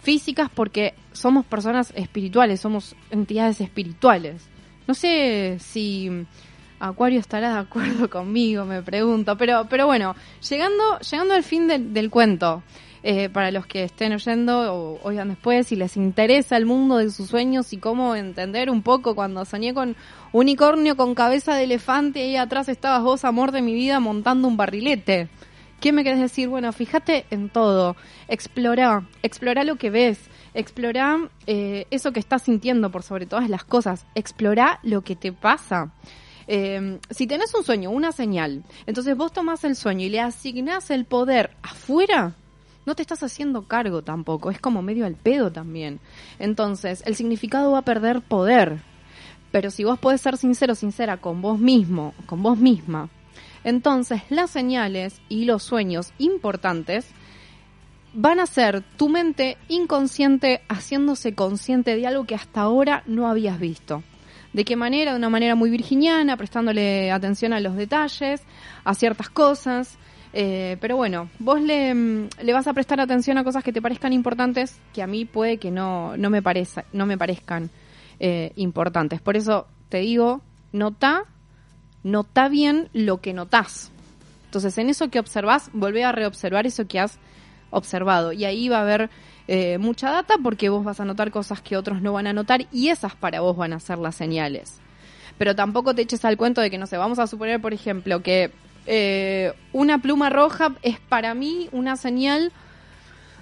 [0.02, 4.46] físicas porque somos personas espirituales, somos entidades espirituales.
[4.86, 6.10] No sé si
[6.80, 10.14] Acuario estará de acuerdo conmigo, me pregunto, pero, pero bueno,
[10.46, 12.62] llegando, llegando al fin del, cuento,
[13.06, 17.10] eh, para los que estén oyendo o oigan después, si les interesa el mundo de
[17.10, 19.94] sus sueños y cómo entender un poco cuando soñé con
[20.32, 24.56] unicornio con cabeza de elefante y atrás estabas vos, amor de mi vida, montando un
[24.56, 25.28] barrilete.
[25.80, 26.48] ¿Qué me querés decir?
[26.48, 27.94] Bueno, fíjate en todo,
[28.26, 30.18] explora, explora lo que ves,
[30.54, 35.30] explora eh, eso que estás sintiendo por sobre todas las cosas, explora lo que te
[35.30, 35.92] pasa.
[36.46, 40.90] Eh, si tenés un sueño, una señal, entonces vos tomás el sueño y le asignás
[40.90, 42.34] el poder afuera,
[42.86, 46.00] no te estás haciendo cargo tampoco, es como medio al pedo también.
[46.38, 48.80] Entonces, el significado va a perder poder.
[49.52, 53.08] Pero si vos podés ser sincero, sincera con vos mismo, con vos misma,
[53.64, 57.06] entonces, las señales y los sueños importantes
[58.12, 63.58] van a ser tu mente inconsciente haciéndose consciente de algo que hasta ahora no habías
[63.58, 64.04] visto.
[64.52, 65.12] ¿De qué manera?
[65.12, 68.42] De una manera muy virginiana, prestándole atención a los detalles,
[68.84, 69.98] a ciertas cosas.
[70.36, 74.12] Eh, pero bueno, vos le, le, vas a prestar atención a cosas que te parezcan
[74.12, 76.42] importantes que a mí puede que no, no, me,
[76.92, 77.70] no me parezcan
[78.18, 79.20] eh, importantes.
[79.20, 80.42] Por eso te digo,
[80.72, 81.26] nota
[82.04, 83.90] nota bien lo que notás.
[84.44, 87.18] Entonces, en eso que observás, volvé a reobservar eso que has
[87.70, 88.32] observado.
[88.32, 89.10] Y ahí va a haber
[89.48, 92.66] eh, mucha data porque vos vas a notar cosas que otros no van a notar
[92.70, 94.78] y esas para vos van a ser las señales.
[95.38, 98.22] Pero tampoco te eches al cuento de que, no sé, vamos a suponer, por ejemplo,
[98.22, 98.52] que
[98.86, 102.52] eh, una pluma roja es para mí una señal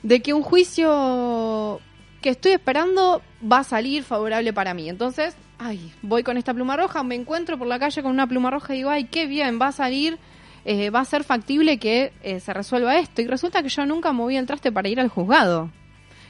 [0.03, 1.81] de que un juicio
[2.21, 4.89] que estoy esperando va a salir favorable para mí.
[4.89, 8.51] Entonces, ay, voy con esta pluma roja, me encuentro por la calle con una pluma
[8.51, 10.19] roja y digo, ay, qué bien, va a salir,
[10.65, 13.23] eh, va a ser factible que eh, se resuelva esto.
[13.23, 15.71] Y resulta que yo nunca moví el traste para ir al juzgado.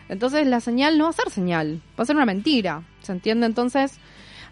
[0.08, 2.82] Entonces la señal no va a ser señal, va a ser una mentira.
[3.02, 3.46] ¿Se entiende?
[3.46, 3.98] Entonces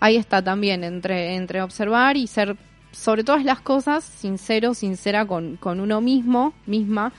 [0.00, 2.56] ahí está también entre, entre observar y ser,
[2.92, 7.12] sobre todas las cosas, sincero, sincera con, con uno mismo, misma.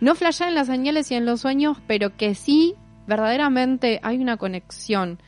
[0.00, 2.74] No flashear en las señales y en los sueños, pero que sí,
[3.06, 5.18] verdaderamente hay una conexión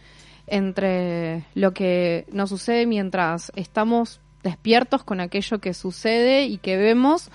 [0.47, 7.31] entre lo que nos sucede mientras estamos despiertos con aquello que sucede y que vemos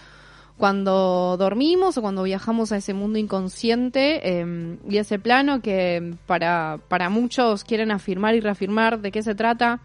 [0.57, 6.79] cuando dormimos o cuando viajamos a ese mundo inconsciente em, y ese plano que para,
[6.87, 9.81] para muchos quieren afirmar y reafirmar de qué se trata,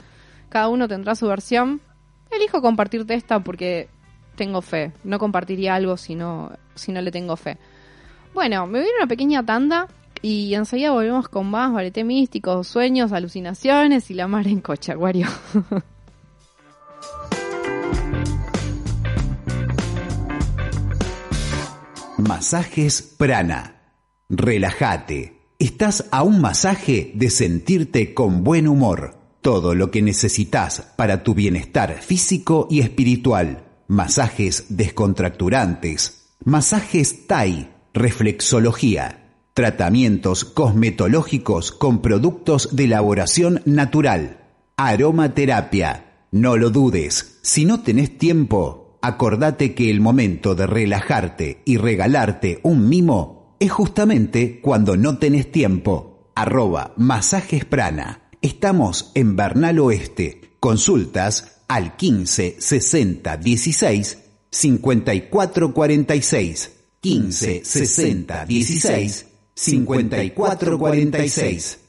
[0.49, 1.81] cada uno tendrá su versión.
[2.31, 3.89] Elijo compartirte esta porque
[4.37, 7.59] tengo fe, no compartiría algo si no, si no le tengo fe.
[8.33, 9.89] Bueno, me voy a una pequeña tanda
[10.23, 15.27] y enseguida volvemos con más varete místicos, sueños, alucinaciones y la mar en coche, Acuario.
[22.19, 23.77] Masajes Prana.
[24.29, 25.41] Relájate.
[25.59, 29.20] Estás a un masaje de sentirte con buen humor.
[29.41, 33.65] Todo lo que necesitas para tu bienestar físico y espiritual.
[33.89, 36.35] Masajes descontracturantes.
[36.45, 37.71] Masajes Thai.
[37.93, 39.21] Reflexología
[39.55, 44.39] Tratamientos cosmetológicos con productos de elaboración natural.
[44.77, 46.27] Aromaterapia.
[46.31, 47.41] No lo dudes.
[47.43, 53.73] Si no tenés tiempo, acordate que el momento de relajarte y regalarte un mimo es
[53.73, 56.31] justamente cuando no tenés tiempo.
[56.37, 58.30] Arroba Masajes Prana.
[58.43, 60.57] Estamos en Bernal Oeste.
[60.61, 64.19] Consultas al 15 60 16
[64.51, 71.81] 5446 15 60 16 5446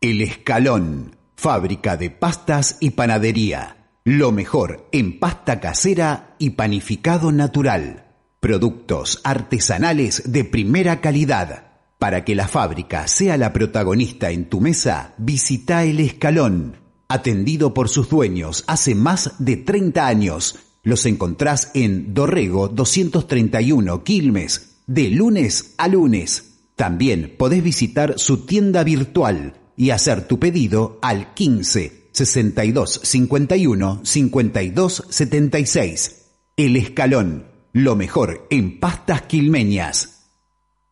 [0.00, 3.92] El Escalón, fábrica de pastas y panadería.
[4.02, 8.06] Lo mejor en pasta casera y panificado natural.
[8.40, 11.67] Productos artesanales de primera calidad.
[11.98, 16.76] Para que la fábrica sea la protagonista en tu mesa, visita El Escalón.
[17.08, 20.56] Atendido por sus dueños hace más de 30 años.
[20.84, 26.60] Los encontrás en Dorrego 231 Quilmes, de lunes a lunes.
[26.76, 35.04] También podés visitar su tienda virtual y hacer tu pedido al 15 62 51 52
[35.08, 36.26] 76.
[36.56, 40.17] El Escalón, lo mejor en pastas quilmeñas.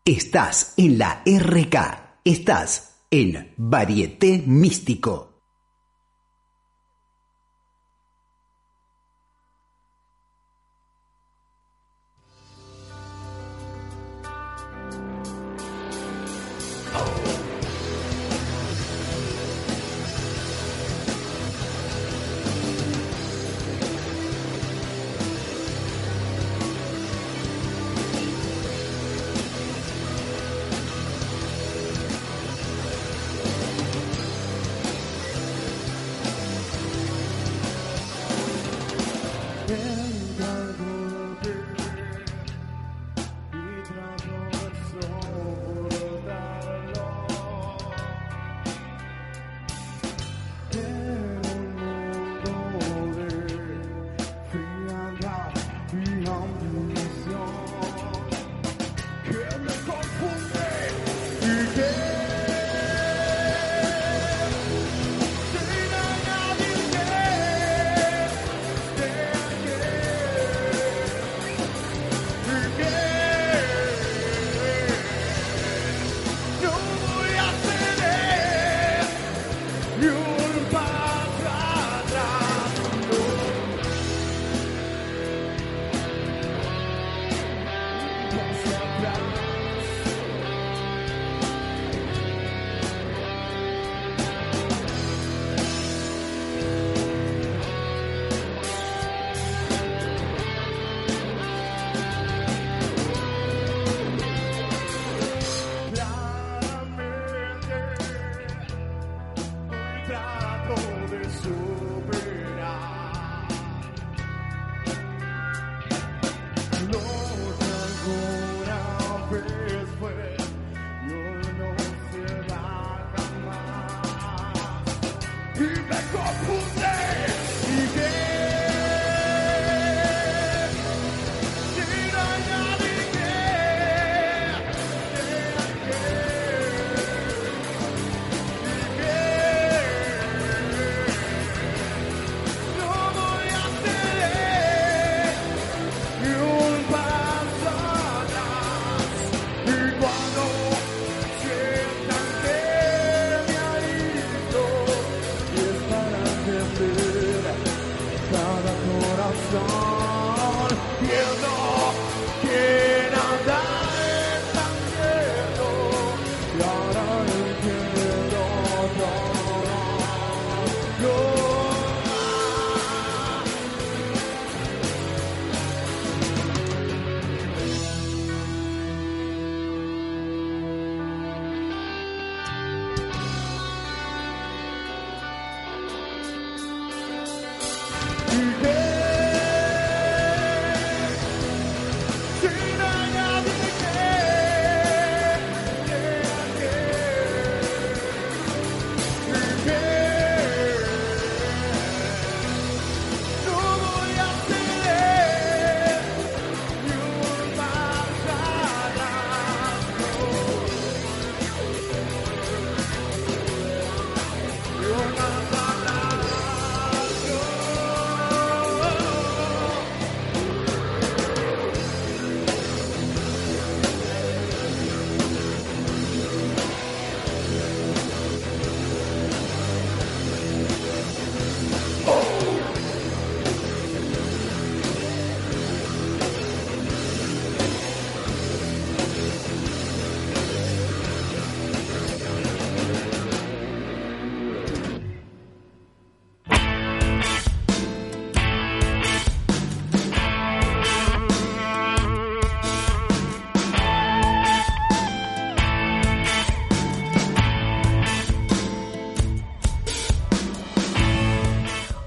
[0.06, 2.20] Estás en la RK.
[2.22, 5.35] Estás en Varieté Místico.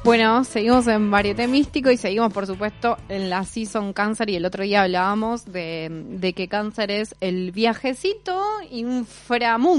[0.09, 4.31] Bueno, seguimos en Varieté Místico y seguimos, por supuesto, en la Season Cáncer.
[4.31, 8.43] Y el otro día hablábamos de, que Cáncer es el viajecito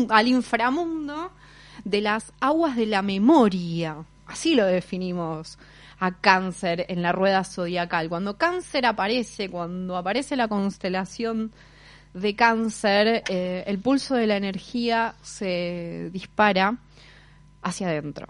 [0.09, 1.33] al inframundo
[1.83, 3.97] de las aguas de la memoria.
[4.27, 5.59] Así lo definimos
[5.99, 8.09] a Cáncer en la rueda zodiacal.
[8.09, 11.51] Cuando Cáncer aparece, cuando aparece la constelación
[12.15, 16.77] de Cáncer, eh, el pulso de la energía se dispara
[17.63, 18.29] hacia adentro.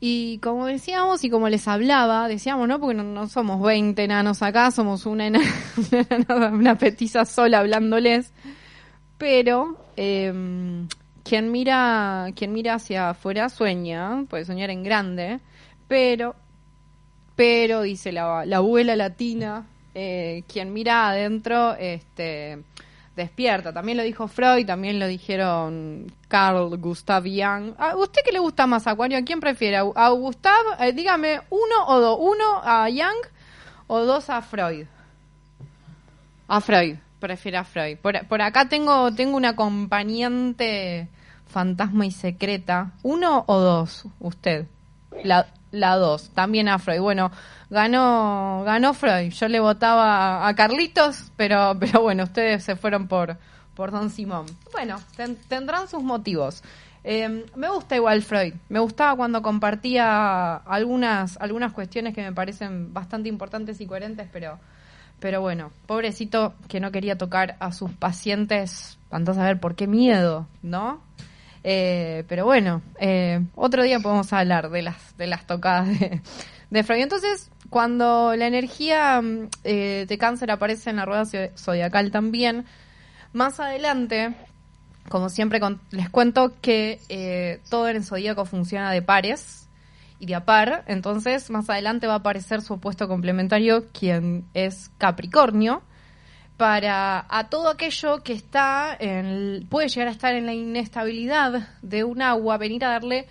[0.00, 2.78] Y como decíamos y como les hablaba, decíamos, ¿no?
[2.78, 5.46] Porque no, somos 20 enanos acá, somos una, enana,
[6.52, 8.32] una petiza sola hablándoles.
[9.18, 10.32] Pero eh,
[11.28, 15.40] quien mira, quien mira hacia afuera sueña, puede soñar en grande,
[15.88, 16.36] pero,
[17.36, 22.62] pero, dice la, la abuela latina, eh, quien mira adentro, este,
[23.18, 23.72] despierta.
[23.72, 27.74] También lo dijo Freud, también lo dijeron Carl Gustav Jung.
[27.76, 29.18] ¿A usted qué le gusta más, Acuario?
[29.18, 29.76] ¿A quién prefiere?
[29.76, 30.80] ¿A Gustav?
[30.80, 32.18] Eh, dígame, uno o dos.
[32.20, 33.26] ¿Uno a Jung
[33.86, 34.86] o dos a Freud?
[36.46, 37.98] A Freud, prefiere a Freud.
[37.98, 41.08] Por, por acá tengo, tengo una acompañante
[41.46, 42.92] fantasma y secreta.
[43.02, 44.66] ¿Uno o dos, usted?
[45.24, 47.00] La, la dos, también a Freud.
[47.00, 47.30] Bueno,
[47.70, 49.30] ganó, ganó Freud.
[49.30, 53.36] Yo le votaba a Carlitos, pero, pero bueno, ustedes se fueron por,
[53.74, 54.46] por Don Simón.
[54.72, 54.98] Bueno,
[55.48, 56.62] tendrán sus motivos.
[57.04, 58.54] Em, me gusta igual Freud.
[58.68, 64.58] Me gustaba cuando compartía algunas, algunas cuestiones que me parecen bastante importantes y coherentes, pero,
[65.20, 68.98] pero bueno, pobrecito que no quería tocar a sus pacientes.
[69.10, 71.00] Andás a por qué miedo, ¿no?
[71.70, 76.22] Eh, pero bueno, eh, otro día podemos hablar de las, de las tocadas de,
[76.70, 77.02] de Freud.
[77.02, 81.26] Entonces, cuando la energía mm, eh, de cáncer aparece en la rueda
[81.58, 82.64] zodiacal también,
[83.34, 84.34] más adelante,
[85.10, 85.60] como siempre
[85.90, 89.68] les cuento que todo en el zodíaco funciona de pares
[90.18, 94.90] y de a par, entonces más adelante va a aparecer su opuesto complementario, quien es
[94.96, 95.82] Capricornio,
[96.58, 102.02] para a todo aquello que está en, puede llegar a estar en la inestabilidad de
[102.04, 103.26] un agua, venir a darle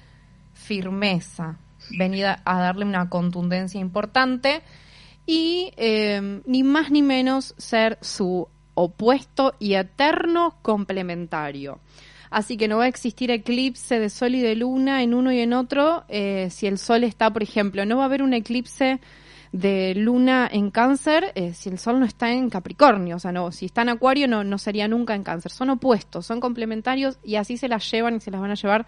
[0.54, 1.58] firmeza,
[1.92, 4.62] venir a, darle una contundencia importante
[5.26, 11.82] y eh, ni más ni menos ser su opuesto y eterno complementario.
[12.30, 15.40] Así que no va a existir eclipse de sol y de luna en uno y
[15.40, 19.02] en otro eh, si el sol está, por ejemplo, no va a haber un eclipse
[19.52, 23.52] de luna en cáncer eh, si el sol no está en Capricornio, o sea, no,
[23.52, 27.36] si está en Acuario no, no sería nunca en cáncer, son opuestos, son complementarios y
[27.36, 28.86] así se las llevan y se las van a llevar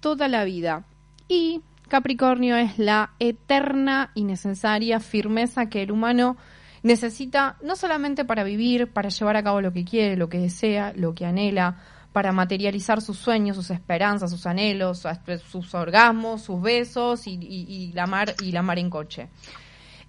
[0.00, 0.84] toda la vida.
[1.28, 6.36] Y Capricornio es la eterna y necesaria firmeza que el humano
[6.82, 10.92] necesita no solamente para vivir, para llevar a cabo lo que quiere, lo que desea,
[10.94, 11.78] lo que anhela,
[12.14, 15.02] para materializar sus sueños, sus esperanzas, sus anhelos,
[15.50, 19.28] sus orgasmos, sus besos y, la mar y la mar en coche.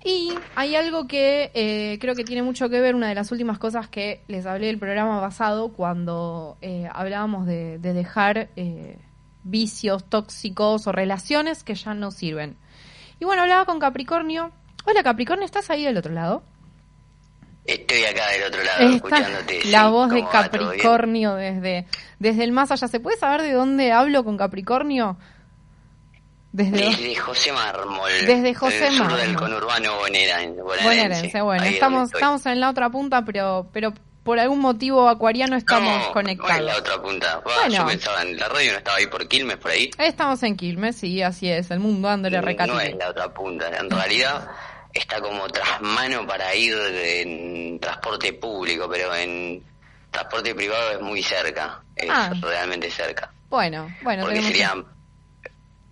[0.03, 3.58] Y hay algo que eh, creo que tiene mucho que ver, una de las últimas
[3.58, 8.99] cosas que les hablé del programa pasado, cuando eh, hablábamos de, dejar eh,
[9.43, 12.56] vicios tóxicos o relaciones que ya no sirven.
[13.20, 14.51] Y bueno, hablaba con Capricornio.
[14.86, 16.43] Hola Capricornio, ¿estás ahí del otro lado?
[17.66, 19.66] Estoy acá del otro lado escuchándote.
[19.66, 21.88] La voz de Capricornio desde,
[22.20, 22.88] desde el más allá.
[22.88, 25.18] ¿Se puede saber de dónde hablo con Capricornio?
[26.51, 28.11] Desde, José Mármol.
[28.26, 29.18] Desde José Mármol.
[29.18, 30.61] del conurbano bonaerense.
[30.61, 33.93] bonaerense bueno, estamos, estamos en la otra punta, pero, pero
[34.24, 36.57] por algún motivo acuariano estamos conectados.
[36.57, 37.41] en la otra punta?
[37.43, 39.91] bueno, yo pensaba en la radio, ¿no estaba ahí por Quilmes, por ahí?
[39.97, 42.72] Estamos en Quilmes, sí, así es, el mundo dándole recate.
[42.72, 44.47] No es la otra punta, en realidad
[44.96, 49.62] está como tras mano para ir en transporte público, pero en
[50.10, 52.32] transporte privado es muy cerca, es ah.
[52.41, 53.32] realmente cerca.
[53.50, 54.24] Bueno, bueno.
[54.24, 54.86] Porque serían...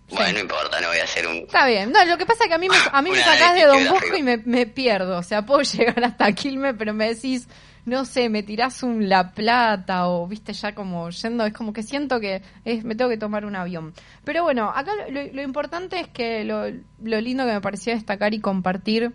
[0.08, 1.36] Bueno, no importa, no voy a hacer un...
[1.36, 3.54] Está bien, no, lo que pasa es que a mí me, a mí me sacás
[3.54, 7.14] de Don Bosco y me, me pierdo, o sea, puedo llegar hasta Quilmes, pero me
[7.14, 7.48] decís
[7.86, 11.82] no sé, me tirás un La Plata o viste ya como yendo, es como que
[11.82, 13.92] siento que es, me tengo que tomar un avión.
[14.24, 16.64] Pero bueno, acá lo, importante es que lo,
[17.02, 19.12] lo, lindo que me pareció destacar y compartir,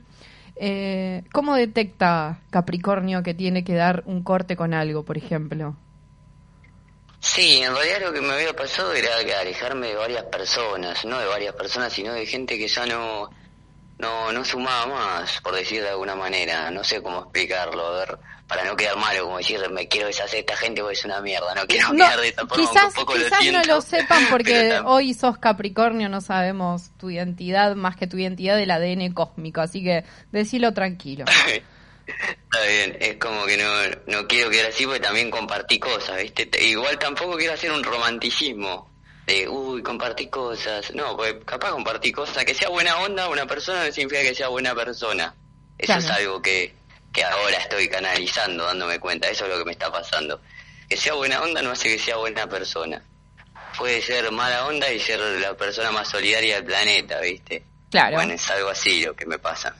[0.56, 5.76] eh, ¿cómo detecta Capricornio que tiene que dar un corte con algo, por ejemplo?
[7.22, 11.26] Sí, en realidad lo que me había pasado era alejarme de varias personas, no de
[11.26, 13.30] varias personas, sino de gente que ya no,
[13.98, 18.20] no, no sumaba más, por decir de alguna manera, no sé cómo explicarlo, a ver,
[18.50, 21.22] para no quedar malo, como decir, me quiero deshacer de esta gente porque es una
[21.22, 26.10] mierda, no quiero no, de esta Quizás, quizás no lo sepan porque hoy sos Capricornio,
[26.10, 31.26] no sabemos tu identidad más que tu identidad del ADN cósmico, así que decilo tranquilo.
[32.08, 33.72] Está bien, es como que no,
[34.08, 36.50] no quiero quedar así porque también compartí cosas, ¿viste?
[36.66, 38.90] Igual tampoco quiero hacer un romanticismo
[39.28, 40.92] de, uy, compartir cosas.
[40.96, 44.48] No, pues capaz compartir cosas, que sea buena onda una persona no significa que sea
[44.48, 45.36] buena persona.
[45.78, 46.02] Eso Claro.
[46.02, 46.79] es algo que,
[47.12, 50.42] que ahora estoy canalizando, dándome cuenta, eso es lo que me está pasando.
[50.88, 53.04] Que sea buena onda no hace que sea buena persona.
[53.78, 57.64] Puede ser mala onda y ser la persona más solidaria del planeta, ¿viste?
[57.90, 58.18] Claro.
[58.18, 59.76] Bueno, es algo así lo que me pasa.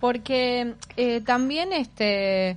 [0.00, 2.56] Porque eh, también este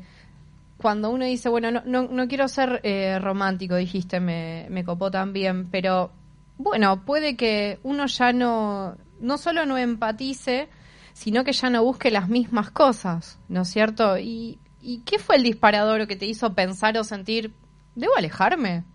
[0.77, 5.09] cuando uno dice, bueno, no, no, no quiero ser eh, romántico, dijiste, me, me copó
[5.09, 6.11] también, pero
[6.57, 10.67] bueno, puede que uno ya no, no solo no empatice,
[11.15, 14.17] sino que ya no busque las mismas cosas, ¿no es cierto?
[14.19, 17.55] ¿Y, y qué fue el disparador que te hizo pensar o sentir,
[17.95, 18.85] debo alejarme?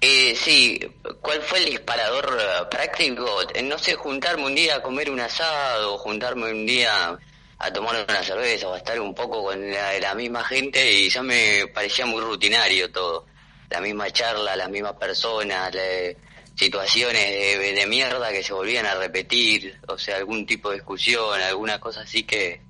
[0.00, 0.78] Eh, sí,
[1.20, 3.26] ¿cuál fue el disparador eh, práctico?
[3.64, 7.18] No sé, juntarme un día a comer un asado, juntarme un día
[7.58, 11.08] a tomar una cerveza o a estar un poco con la, la misma gente y
[11.08, 13.26] ya me parecía muy rutinario todo.
[13.70, 16.14] La misma charla, las mismas personas, la-
[16.56, 21.40] situaciones de, de mierda que se volvían a repetir, o sea, algún tipo de discusión,
[21.42, 22.60] alguna cosa así que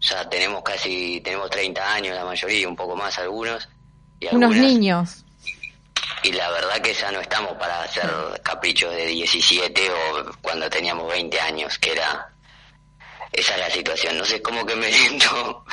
[0.00, 3.68] ya tenemos casi, tenemos 30 años la mayoría, un poco más algunos.
[4.20, 5.24] Y Unos algunas- niños.
[6.24, 8.04] y la verdad que ya no estamos para hacer
[8.42, 12.32] caprichos de 17 o cuando teníamos 20 años, que era...
[13.30, 15.64] Esa es la situación, no sé, como que me siento...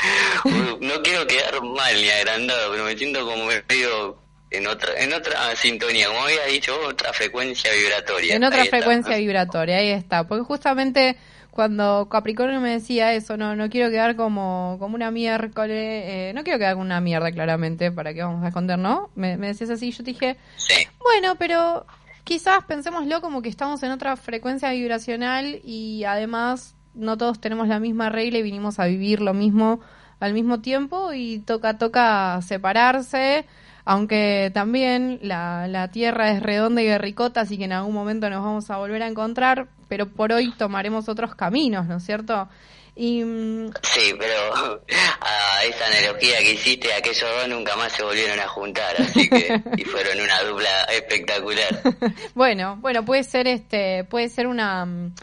[0.82, 4.18] no quiero quedar mal ni agrandado, pero me siento como medio
[4.58, 8.36] en otra en otra sintonía, como había dicho, otra frecuencia vibratoria.
[8.36, 8.78] En otra Ahí está.
[8.78, 10.28] frecuencia vibratoria, ahí está.
[10.28, 11.18] Porque justamente
[11.52, 16.44] cuando Capricornio me decía eso, no, no quiero quedar como, como una miércoles, eh, no
[16.44, 19.10] quiero quedar como una mierda claramente, para qué vamos a esconder, ¿no?
[19.16, 21.86] Me, me decías así, yo te dije, Sí, bueno, pero
[22.26, 27.80] quizás pensémoslo como que estamos en otra frecuencia vibracional y además no todos tenemos la
[27.80, 29.80] misma regla y vinimos a vivir lo mismo
[30.20, 33.46] al mismo tiempo y toca, toca separarse,
[33.86, 38.44] aunque también la, la tierra es redonda y berricota, así que en algún momento nos
[38.44, 42.50] vamos a volver a encontrar, pero por hoy tomaremos otros caminos, ¿no es cierto?
[42.96, 44.80] Y mm, sí, pero
[45.22, 49.62] a esa analogía que hiciste, aquellos dos nunca más se volvieron a juntar, así que
[49.78, 51.82] y fueron una dupla espectacular.
[52.34, 55.14] bueno, bueno, puede ser este, puede ser una mm,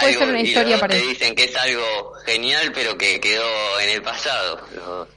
[0.00, 3.80] puede Algo- ser una historia para te dicen que es algo genial, pero que quedó
[3.80, 4.60] en el pasado.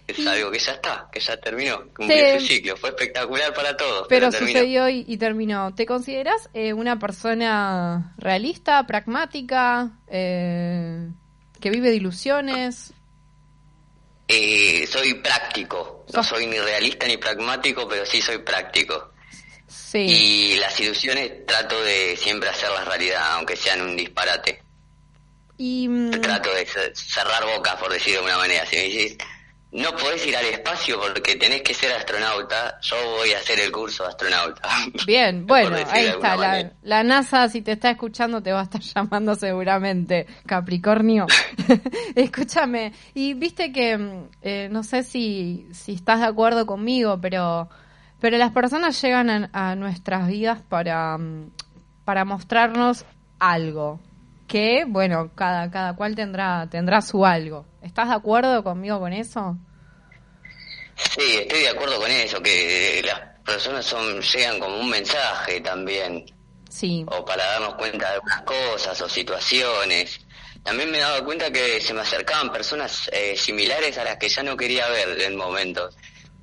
[0.08, 0.28] Es Sí.
[0.28, 1.80] algo que ya está, que ya terminó.
[1.96, 2.78] Cumplió Te- su ciclo.
[2.78, 4.08] Fue espectacular para todos.
[4.10, 5.74] Pero sucedió y, y terminó.
[5.76, 11.08] ¿Te consideras eh, una persona realista, pragmática, eh,
[11.62, 12.94] que vive de ilusiones?
[14.28, 16.06] Eh, soy práctico.
[16.14, 19.12] No soy ni realista ni pragmático, pero sí soy práctico.
[19.68, 20.00] Sí.
[20.00, 24.64] Y las ilusiones trato de siempre hacerlas realidad, aunque sean un disparate.
[25.60, 28.66] Y, mm, Trato de ce- cerrar bocas, por decirlo de una manera.
[28.66, 29.18] Si me dices,
[29.72, 33.70] no podés ir al espacio porque tenés que ser astronauta, yo voy a hacer el
[33.72, 34.68] curso de astronauta.
[35.06, 36.72] bien, bueno, ahí está.
[36.82, 41.28] La NASA, si te está escuchando, te va a estar llamando seguramente, Capricornio.
[42.16, 47.70] Escúchame, y viste que, mm, eh, no sé si, si estás de acuerdo conmigo, pero,
[48.20, 51.52] pero las personas llegan a, a nuestras vidas para, mm,
[52.06, 53.06] para mostrarnos
[53.40, 54.00] algo.
[54.50, 57.66] Que, bueno, cada, cada cual tendrá, tendrá su algo.
[57.84, 59.56] ¿Estás de acuerdo conmigo con eso?
[60.96, 66.26] Sí, estoy de acuerdo con eso, que las personas son llegan como un mensaje también,
[66.70, 67.06] Sí.
[67.08, 70.20] o para darnos cuenta de algunas cosas o situaciones.
[70.64, 74.28] También me he dado cuenta que se me acercaban personas eh, similares a las que
[74.30, 75.96] ya no quería ver en momentos.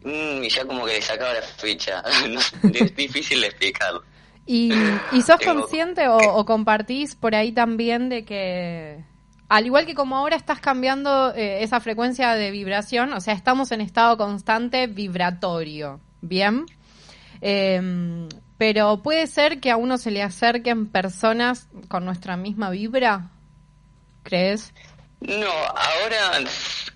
[0.03, 2.03] Mm, y ya como que le sacaba la ficha.
[2.73, 4.03] Es difícil de explicarlo.
[4.47, 4.73] ¿Y,
[5.13, 9.05] y sos Tengo- consciente o, o compartís por ahí también de que,
[9.49, 13.73] al igual que como ahora estás cambiando eh, esa frecuencia de vibración, o sea, estamos
[13.73, 16.65] en estado constante vibratorio, ¿bien?
[17.41, 23.31] Em, pero puede ser que a uno se le acerquen personas con nuestra misma vibra,
[24.23, 24.73] ¿crees?
[25.21, 26.49] No, ahora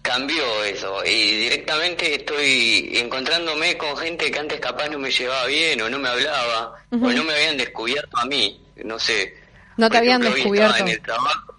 [0.03, 5.81] cambió eso y directamente estoy encontrándome con gente que antes capaz no me llevaba bien
[5.83, 9.35] o no me hablaba o no me habían descubierto a mí, no sé.
[9.77, 10.73] No te Por habían ejemplo, hoy descubierto.
[10.75, 11.55] estaba en el trabajo.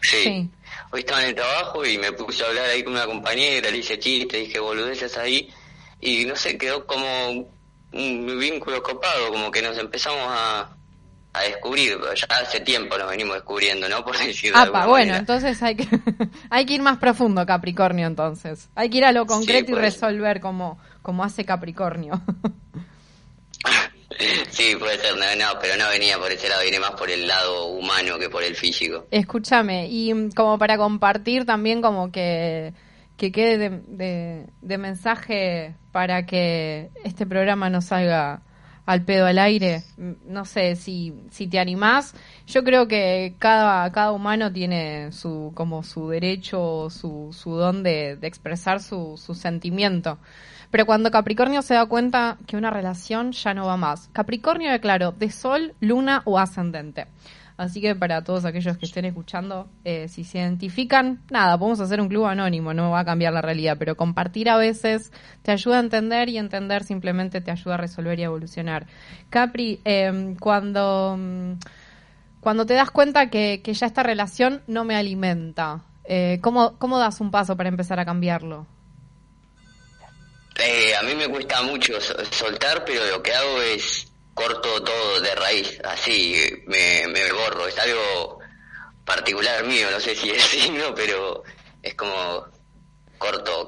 [0.00, 0.22] Sí.
[0.22, 0.50] Sí.
[0.92, 3.78] Hoy estaba en el trabajo y me puse a hablar ahí con una compañera, le
[3.78, 5.52] hice chistes, dije boludeces ahí
[6.00, 7.30] y no sé, quedó como
[7.92, 10.75] un vínculo copado, como que nos empezamos a,
[11.38, 14.04] a descubrir, ya hace tiempo nos venimos descubriendo, ¿no?
[14.04, 15.16] Por decirlo de Apa, bueno, manera.
[15.18, 15.86] entonces hay que,
[16.50, 18.68] hay que ir más profundo, Capricornio, entonces.
[18.74, 19.82] Hay que ir a lo concreto y pues.
[19.84, 22.20] resolver como, como hace Capricornio.
[24.50, 27.26] Sí, puede ser, no, no, pero no venía por ese lado, viene más por el
[27.28, 29.06] lado humano que por el físico.
[29.10, 32.72] Escúchame, y mm, como para compartir también como que,
[33.18, 38.40] que quede de, de- de mensaje para que este programa no salga
[38.86, 39.82] al pedo al aire.
[39.98, 42.14] Mm, No sé si, si te animás.
[42.46, 48.16] Yo creo que cada, cada humano tiene su, como su derecho, su, su don de,
[48.16, 50.18] de expresar su, su sentimiento.
[50.70, 54.08] Pero cuando Capricornio se da cuenta que una relación ya no va más.
[54.12, 57.06] Capricornio, declaro, de Sol, Luna o Ascendente.
[57.56, 62.02] Así que para todos aquellos que estén escuchando, eh, si se identifican, nada, podemos hacer
[62.02, 65.10] un club anónimo, no va a cambiar la realidad, pero compartir a veces
[65.42, 68.86] te ayuda a entender y entender simplemente te ayuda a resolver y a evolucionar.
[69.30, 71.52] Capri, eh, cuando, mm,
[72.40, 76.98] cuando te das cuenta que, que ya esta relación no me alimenta, eh, ¿cómo, ¿cómo
[76.98, 78.66] das un paso para empezar a cambiarlo?
[80.58, 84.05] Eh, a mí me cuesta mucho so- soltar, pero lo que hago es
[84.36, 87.66] corto todo de raíz, así me, me borro.
[87.66, 88.38] Es algo
[89.04, 91.42] particular mío, no sé si decirlo, pero
[91.82, 92.44] es como
[93.18, 93.64] corto,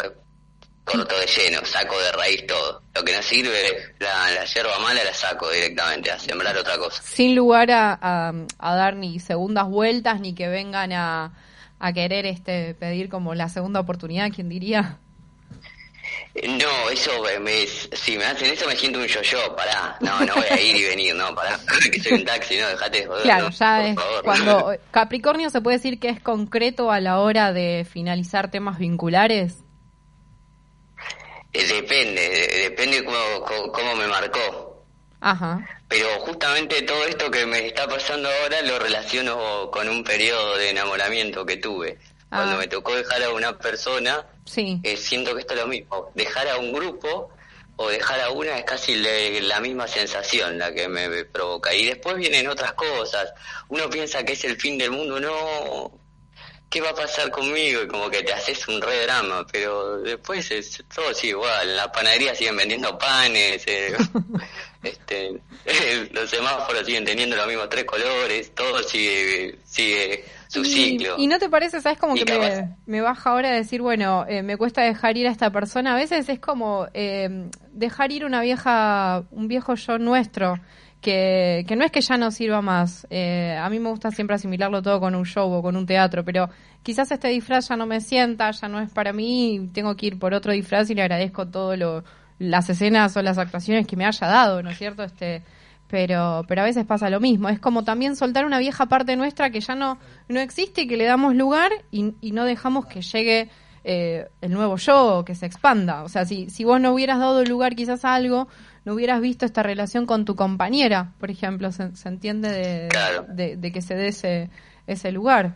[0.84, 2.82] corto de lleno, saco de raíz todo.
[2.94, 7.02] Lo que no sirve, la, la hierba mala la saco directamente, a sembrar otra cosa.
[7.02, 7.98] sin lugar a,
[8.58, 11.32] a- dar ni segundas vueltas ni que vengan a,
[11.78, 14.98] a querer este pedir como la segunda oportunidad, ¿quién diría?
[16.34, 17.10] Eh, No, eso
[17.40, 20.76] me, si me hacen eso me siento un yo-yo, pará, no, no voy a ir
[20.76, 21.58] y venir, no, pará,
[21.92, 23.22] que soy un taxi, no, dejate de joder.
[23.22, 24.22] Claro, no, ya por es favor.
[24.24, 29.56] cuando Capricornio se puede decir que es concreto a la hora de finalizar temas vinculares.
[31.52, 34.84] Eh, Depende, de- depende cómo, cómo, cómo me marcó.
[35.20, 35.66] Ajá.
[35.88, 40.70] Pero justamente todo esto que me está pasando ahora lo relaciono con un periodo de
[40.70, 41.98] enamoramiento que tuve.
[42.28, 42.58] Cuando Ah.
[42.58, 44.80] me tocó dejar a una persona, Sí.
[44.82, 46.10] eh, siento que esto es lo mismo.
[46.14, 47.30] Dejar a un grupo
[47.76, 51.72] o dejar a una es casi le- la misma sensación la que me, me provoca.
[51.74, 53.32] Y después vienen otras cosas.
[53.68, 55.92] Uno piensa que es el fin del mundo, no.
[56.70, 57.82] ¿Qué va a pasar conmigo?
[57.82, 61.70] Y como que te haces un re drama, pero después es todo sigue igual.
[61.70, 63.96] En la panadería siguen vendiendo panes, eh,
[64.82, 65.32] este,
[66.12, 71.14] los semáforos siguen teniendo los mismos tres colores, todo sigue, sigue su Y- ciclo.
[71.18, 74.42] Y, no te parece, sabes como Y que me, me baja ahora decir, bueno, eh,
[74.42, 75.92] me cuesta dejar ir a esta persona.
[75.92, 80.54] A veces es como eh, dejar ir una vieja, un viejo yo nuestro,
[81.00, 83.06] que, que no es que ya no sirva más.
[83.10, 86.24] Eh, a mí me gusta siempre asimilarlo todo con un show o con un teatro,
[86.24, 86.48] pero
[86.82, 90.18] quizás este disfraz ya no me sienta, ya no es para mí, tengo que ir
[90.18, 92.04] por otro disfraz y le agradezco todo lo
[92.40, 95.02] las escenas o las actuaciones que me haya dado, ¿no es cierto?
[95.02, 95.42] Este,
[95.88, 99.50] pero pero a veces pasa lo mismo es como también soltar una vieja parte nuestra
[99.50, 103.00] que ya no no existe y que le damos lugar y, y no dejamos que
[103.02, 103.48] llegue
[103.84, 107.18] eh, el nuevo yo o que se expanda o sea si si vos no hubieras
[107.18, 108.48] dado lugar quizás a algo
[108.84, 113.24] no hubieras visto esta relación con tu compañera por ejemplo se, se entiende de, Claro.
[113.28, 114.50] de, de que se dé ese
[114.86, 115.54] ese lugar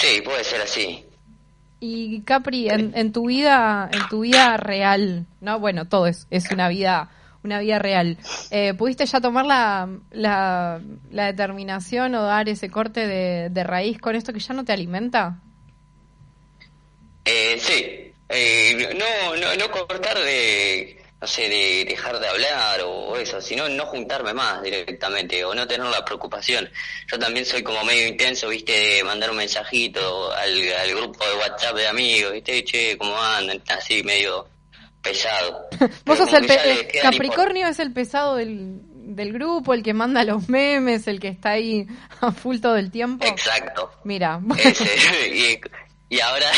[0.00, 1.04] Sí, puede ser así.
[1.80, 6.50] Y Capri, en, en tu vida, en tu vida real, no, bueno, todo es, es
[6.50, 7.10] una vida,
[7.44, 8.18] una vida real.
[8.50, 14.16] Eh, ¿Pudiste ya tomar la, la, la determinación o dar ese corte de, raíz con
[14.16, 15.40] esto que ya no te alimenta?
[17.24, 23.16] Eh, sí, eh, no, no, no cortar de, no sé, de dejar de hablar o
[23.16, 26.70] eso, sino no juntarme más directamente o no tener la preocupación.
[27.10, 31.34] Yo también soy como medio intenso, viste, de mandar un mensajito al, al grupo de
[31.36, 33.60] WhatsApp de amigos, viste, che, ¿cómo andan?
[33.68, 34.46] Así medio
[35.02, 35.66] pesado.
[35.80, 38.78] Vos Pero sos el pe- por- Capricornio es el pesado del,
[39.14, 41.84] del grupo, el que manda los memes, el que está ahí
[42.20, 43.26] a full todo el tiempo.
[43.26, 43.90] Exacto.
[44.04, 44.84] Mira, Ese.
[45.34, 45.60] y,
[46.16, 46.50] y ahora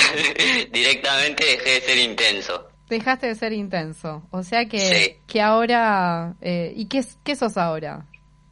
[0.70, 2.69] directamente dejé de ser intenso.
[2.90, 4.22] Dejaste de ser intenso.
[4.30, 5.16] O sea que, Sí.
[5.26, 6.34] que ahora...
[6.42, 8.04] eh, ¿Y qué, qué sos ahora?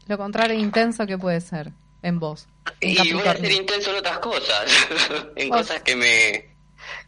[0.07, 1.73] Lo contrario intenso, ¿qué puede ser
[2.03, 2.49] en vos?
[2.81, 4.65] En Y voy a ser intenso en otras cosas,
[5.37, 6.57] en cosas que me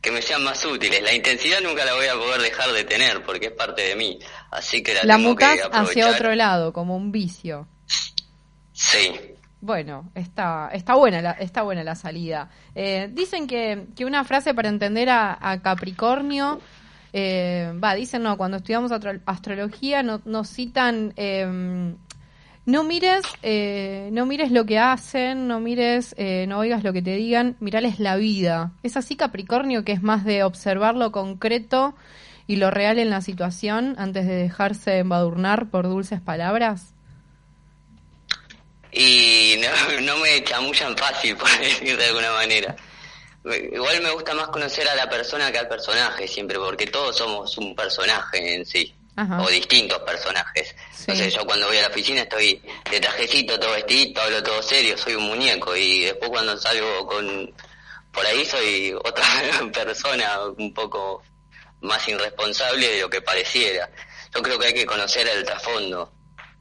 [0.03, 1.01] que me sean más útiles.
[1.03, 4.19] La intensidad nunca la voy a poder dejar de tener porque es parte de mí,
[4.51, 7.67] así que la, La tengo mutás que hacia otro lado, como un vicio.
[8.73, 9.13] Sí,
[9.63, 12.49] Bueno, está, está buena la, está buena la salida.
[12.75, 16.61] Eh, dicen que, que una frase para entender a, a Capricornio,
[17.13, 21.95] eh, va, dicen no, cuando estudiamos astro- astrología no- nos citan, eh,
[22.67, 27.03] no mires, eh, no mires lo que hacen, no mires, eh, no oigas lo que
[27.03, 28.73] te digan, mirales la vida.
[28.83, 31.95] ¿Es así Capricornio que es más de observar lo concreto
[32.47, 36.95] y lo real en la situación antes de dejarse embadurnar por dulces palabras?
[38.93, 42.75] y no, no me chamullan fácil, por decir de alguna manera.
[43.45, 47.57] Igual me gusta más conocer a la persona que al personaje siempre, porque todos somos
[47.59, 48.95] un personaje en sí.
[49.17, 49.43] Ajá.
[49.43, 50.75] O distintos personajes.
[50.93, 51.05] Sí.
[51.09, 54.97] Entonces yo cuando voy a la oficina estoy de trajecito, todo vestidito, hablo todo serio,
[54.97, 55.75] soy un muñeco.
[55.77, 57.53] Y después cuando salgo con
[58.13, 59.25] por ahí soy otra
[59.73, 61.23] persona un poco
[61.81, 63.91] más irresponsable de lo que pareciera.
[64.35, 66.13] yo creo que hay que conocer el trasfondo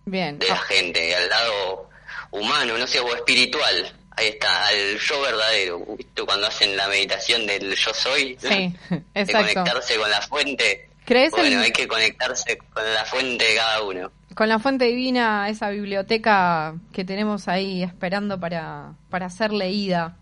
[0.05, 0.39] Bien.
[0.39, 1.89] de la Ah, gente, al lado
[2.31, 3.93] humano, no sé, o espiritual.
[4.19, 5.79] Ahí está, al yo verdadero.
[5.97, 8.47] ¿Viste Cuando hacen la meditación del yo soy, Sí,
[8.89, 9.53] de exacto.
[9.53, 10.89] conectarse con la fuente.
[11.05, 14.11] ¿Crees Bueno, en- hay que conectarse con la fuente de cada uno.
[14.35, 20.17] Con la fuente divina, esa biblioteca que tenemos ahí esperando para, para ser leída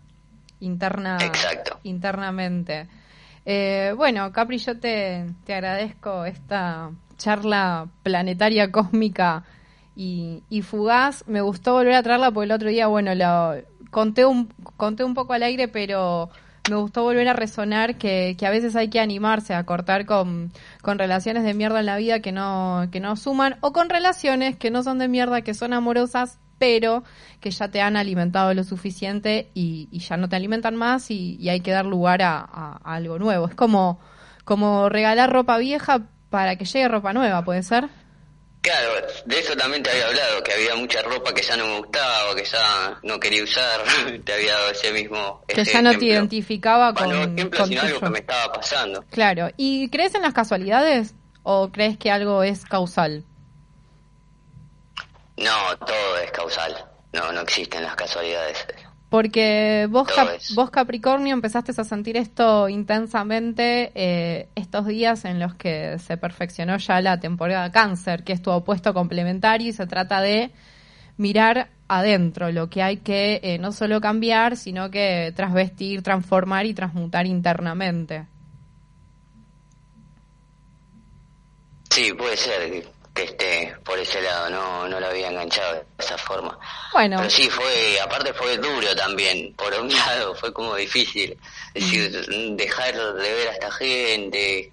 [0.60, 1.78] interna, Exacto.
[1.84, 2.88] internamente.
[3.44, 9.44] Eh, bueno, Capri, yo te, te agradezco esta charla planetaria cósmica
[9.94, 11.24] y, y fugaz.
[11.26, 13.54] Me gustó volver a traerla porque el otro día, bueno, lo
[13.90, 16.30] conté un, conté un poco al aire, pero
[16.68, 20.52] me gustó volver a resonar que, que a veces hay que animarse a cortar con,
[20.82, 24.56] con relaciones de mierda en la vida que no, que no suman o con relaciones
[24.56, 27.04] que no son de mierda, que son amorosas, pero
[27.40, 31.36] que ya te han alimentado lo suficiente y, y ya no te alimentan más y,
[31.40, 33.46] y hay que dar lugar a, algo nuevo.
[33.46, 34.00] Es como,
[34.44, 37.88] como regalar ropa vieja para que llegue ropa nueva, ¿puede ser?
[38.68, 41.78] Claro, de eso también te había hablado, que había mucha ropa que ya no me
[41.78, 43.80] gustaba, que ya no quería usar.
[44.24, 45.42] te había dado ese mismo.
[45.48, 46.12] Que ese ya no te ejemplo.
[46.12, 49.04] identificaba con, Bueno, no ejemplo, con sino algo que me estaba pasando.
[49.10, 49.48] Claro.
[49.56, 51.14] ¿Y crees en las casualidades
[51.44, 53.24] o crees que algo es causal?
[55.38, 56.84] No, todo es causal.
[57.14, 58.66] No, no existen las casualidades.
[59.10, 65.54] Porque vos, Cap- vos Capricornio, empezaste a sentir esto intensamente eh, estos días en los
[65.54, 70.20] que se perfeccionó ya la temporada cáncer, que es tu opuesto complementario y se trata
[70.20, 70.50] de
[71.16, 76.74] mirar adentro, lo que hay que eh, no solo cambiar, sino que trasvestir, transformar y
[76.74, 78.26] transmutar internamente.
[81.90, 82.84] Sí, puede ser
[83.24, 86.58] esté por ese lado, no, no lo había enganchado de esa forma.
[86.92, 91.36] Bueno, Pero sí, fue, aparte fue duro también, por un lado, fue como difícil.
[91.74, 94.72] Es decir, dejar de ver a esta gente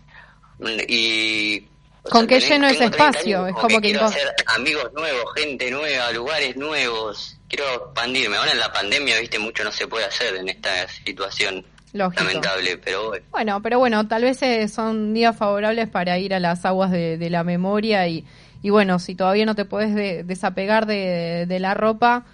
[0.87, 1.67] y...
[2.09, 3.37] ¿Con qué lleno ese tengo 30 espacio?
[3.45, 7.37] años, Es como que quiero hacer amigos nuevos, gente nueva, lugares nuevos.
[7.49, 8.37] Quiero expandirme.
[8.37, 11.65] Ahora en la pandemia, viste, mucho no se puede hacer en esta situación
[11.95, 12.23] Lógico.
[12.25, 13.25] lamentable, pero bueno.
[13.31, 17.17] Bueno, pero bueno, tal vez eh, son días favorables para ir a las aguas de,
[17.17, 18.25] de la memoria y,
[18.61, 22.25] y bueno, si todavía no te puedes de- desapegar de, de la ropa,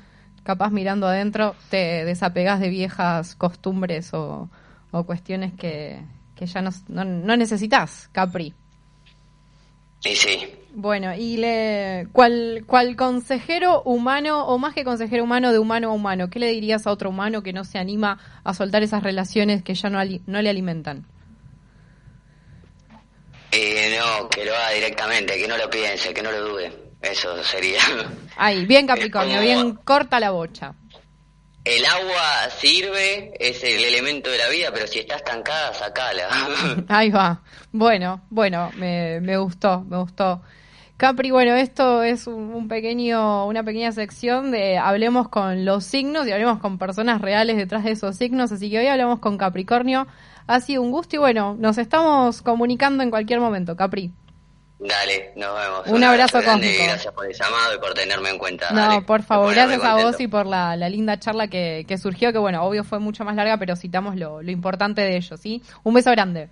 [0.44, 4.50] capaz mirando adentro te desapegas de viejas costumbres o,
[4.90, 6.02] o cuestiones que,
[6.36, 8.56] que ya no, no, no necesitas, Capri.
[10.04, 10.40] Y sí,
[10.74, 15.94] Bueno, y le, ¿cuál, ¿cuál consejero humano, o más que consejero humano, de humano a
[15.94, 19.64] humano, qué le dirías a otro humano que no se anima a soltar esas relaciones
[19.64, 21.06] que ya no, ali- no le alimentan?
[23.52, 26.72] Eh, no, que lo haga directamente, que no lo piense, que no lo dude.
[27.02, 27.82] Eso sería.
[28.38, 30.74] Ahí, bien Capricornio, como- bien corta la bocha.
[31.64, 36.28] El agua sirve, es el elemento de la vida, pero si está estancada, sacala.
[36.88, 37.42] Ahí va.
[37.74, 40.42] Bueno, bueno, me, me gustó, me gustó.
[41.02, 46.28] Capri, bueno, esto es un, un pequeño, una pequeña sección de hablemos con los signos
[46.28, 50.06] y hablemos con personas reales detrás de esos signos, así que hoy hablamos con Capricornio.
[50.46, 54.12] Ha sido un gusto y bueno, nos estamos comunicando en cualquier momento, Capri.
[54.78, 55.88] Dale, nos vemos.
[55.88, 56.84] Un abrazo cósmico.
[56.84, 58.70] y Gracias por el llamado y por tenerme en cuenta.
[58.70, 61.98] No, Dale, por favor, gracias a vos y por la, la linda charla que, que
[61.98, 65.36] surgió, que bueno, obvio fue mucho más larga, pero citamos lo, lo importante de ello,
[65.36, 65.64] ¿sí?
[65.82, 66.52] Un beso grande.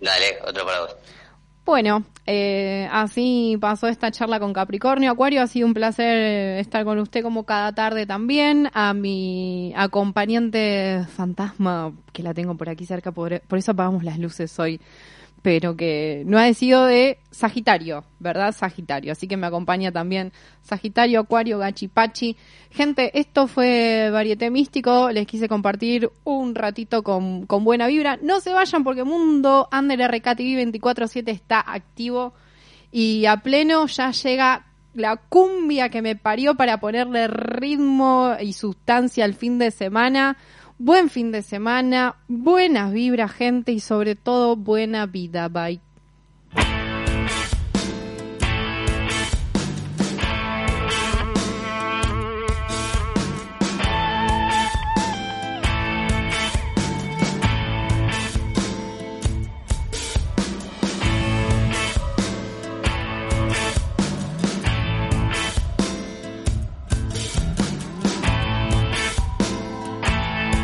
[0.00, 0.96] Dale, otro para vos.
[1.72, 5.10] Bueno, eh, así pasó esta charla con Capricornio.
[5.10, 8.68] Acuario, ha sido un placer estar con usted como cada tarde también.
[8.74, 14.18] A mi acompañante fantasma, que la tengo por aquí cerca, por, por eso apagamos las
[14.18, 14.82] luces hoy,
[15.42, 18.54] pero que no ha sido de Sagitario, ¿verdad?
[18.54, 19.10] Sagitario.
[19.10, 20.32] Así que me acompaña también
[20.62, 22.36] Sagitario, Acuario, Gachipachi.
[22.70, 25.10] Gente, esto fue Varieté Místico.
[25.10, 28.18] Les quise compartir un ratito con, con buena vibra.
[28.22, 32.32] No se vayan porque Mundo Under RKTV 24-7 está activo
[32.92, 39.24] y a pleno ya llega la cumbia que me parió para ponerle ritmo y sustancia
[39.24, 40.36] al fin de semana.
[40.84, 45.48] Buen fin de semana, buenas vibras, gente, y sobre todo buena vida.
[45.48, 45.80] Bye.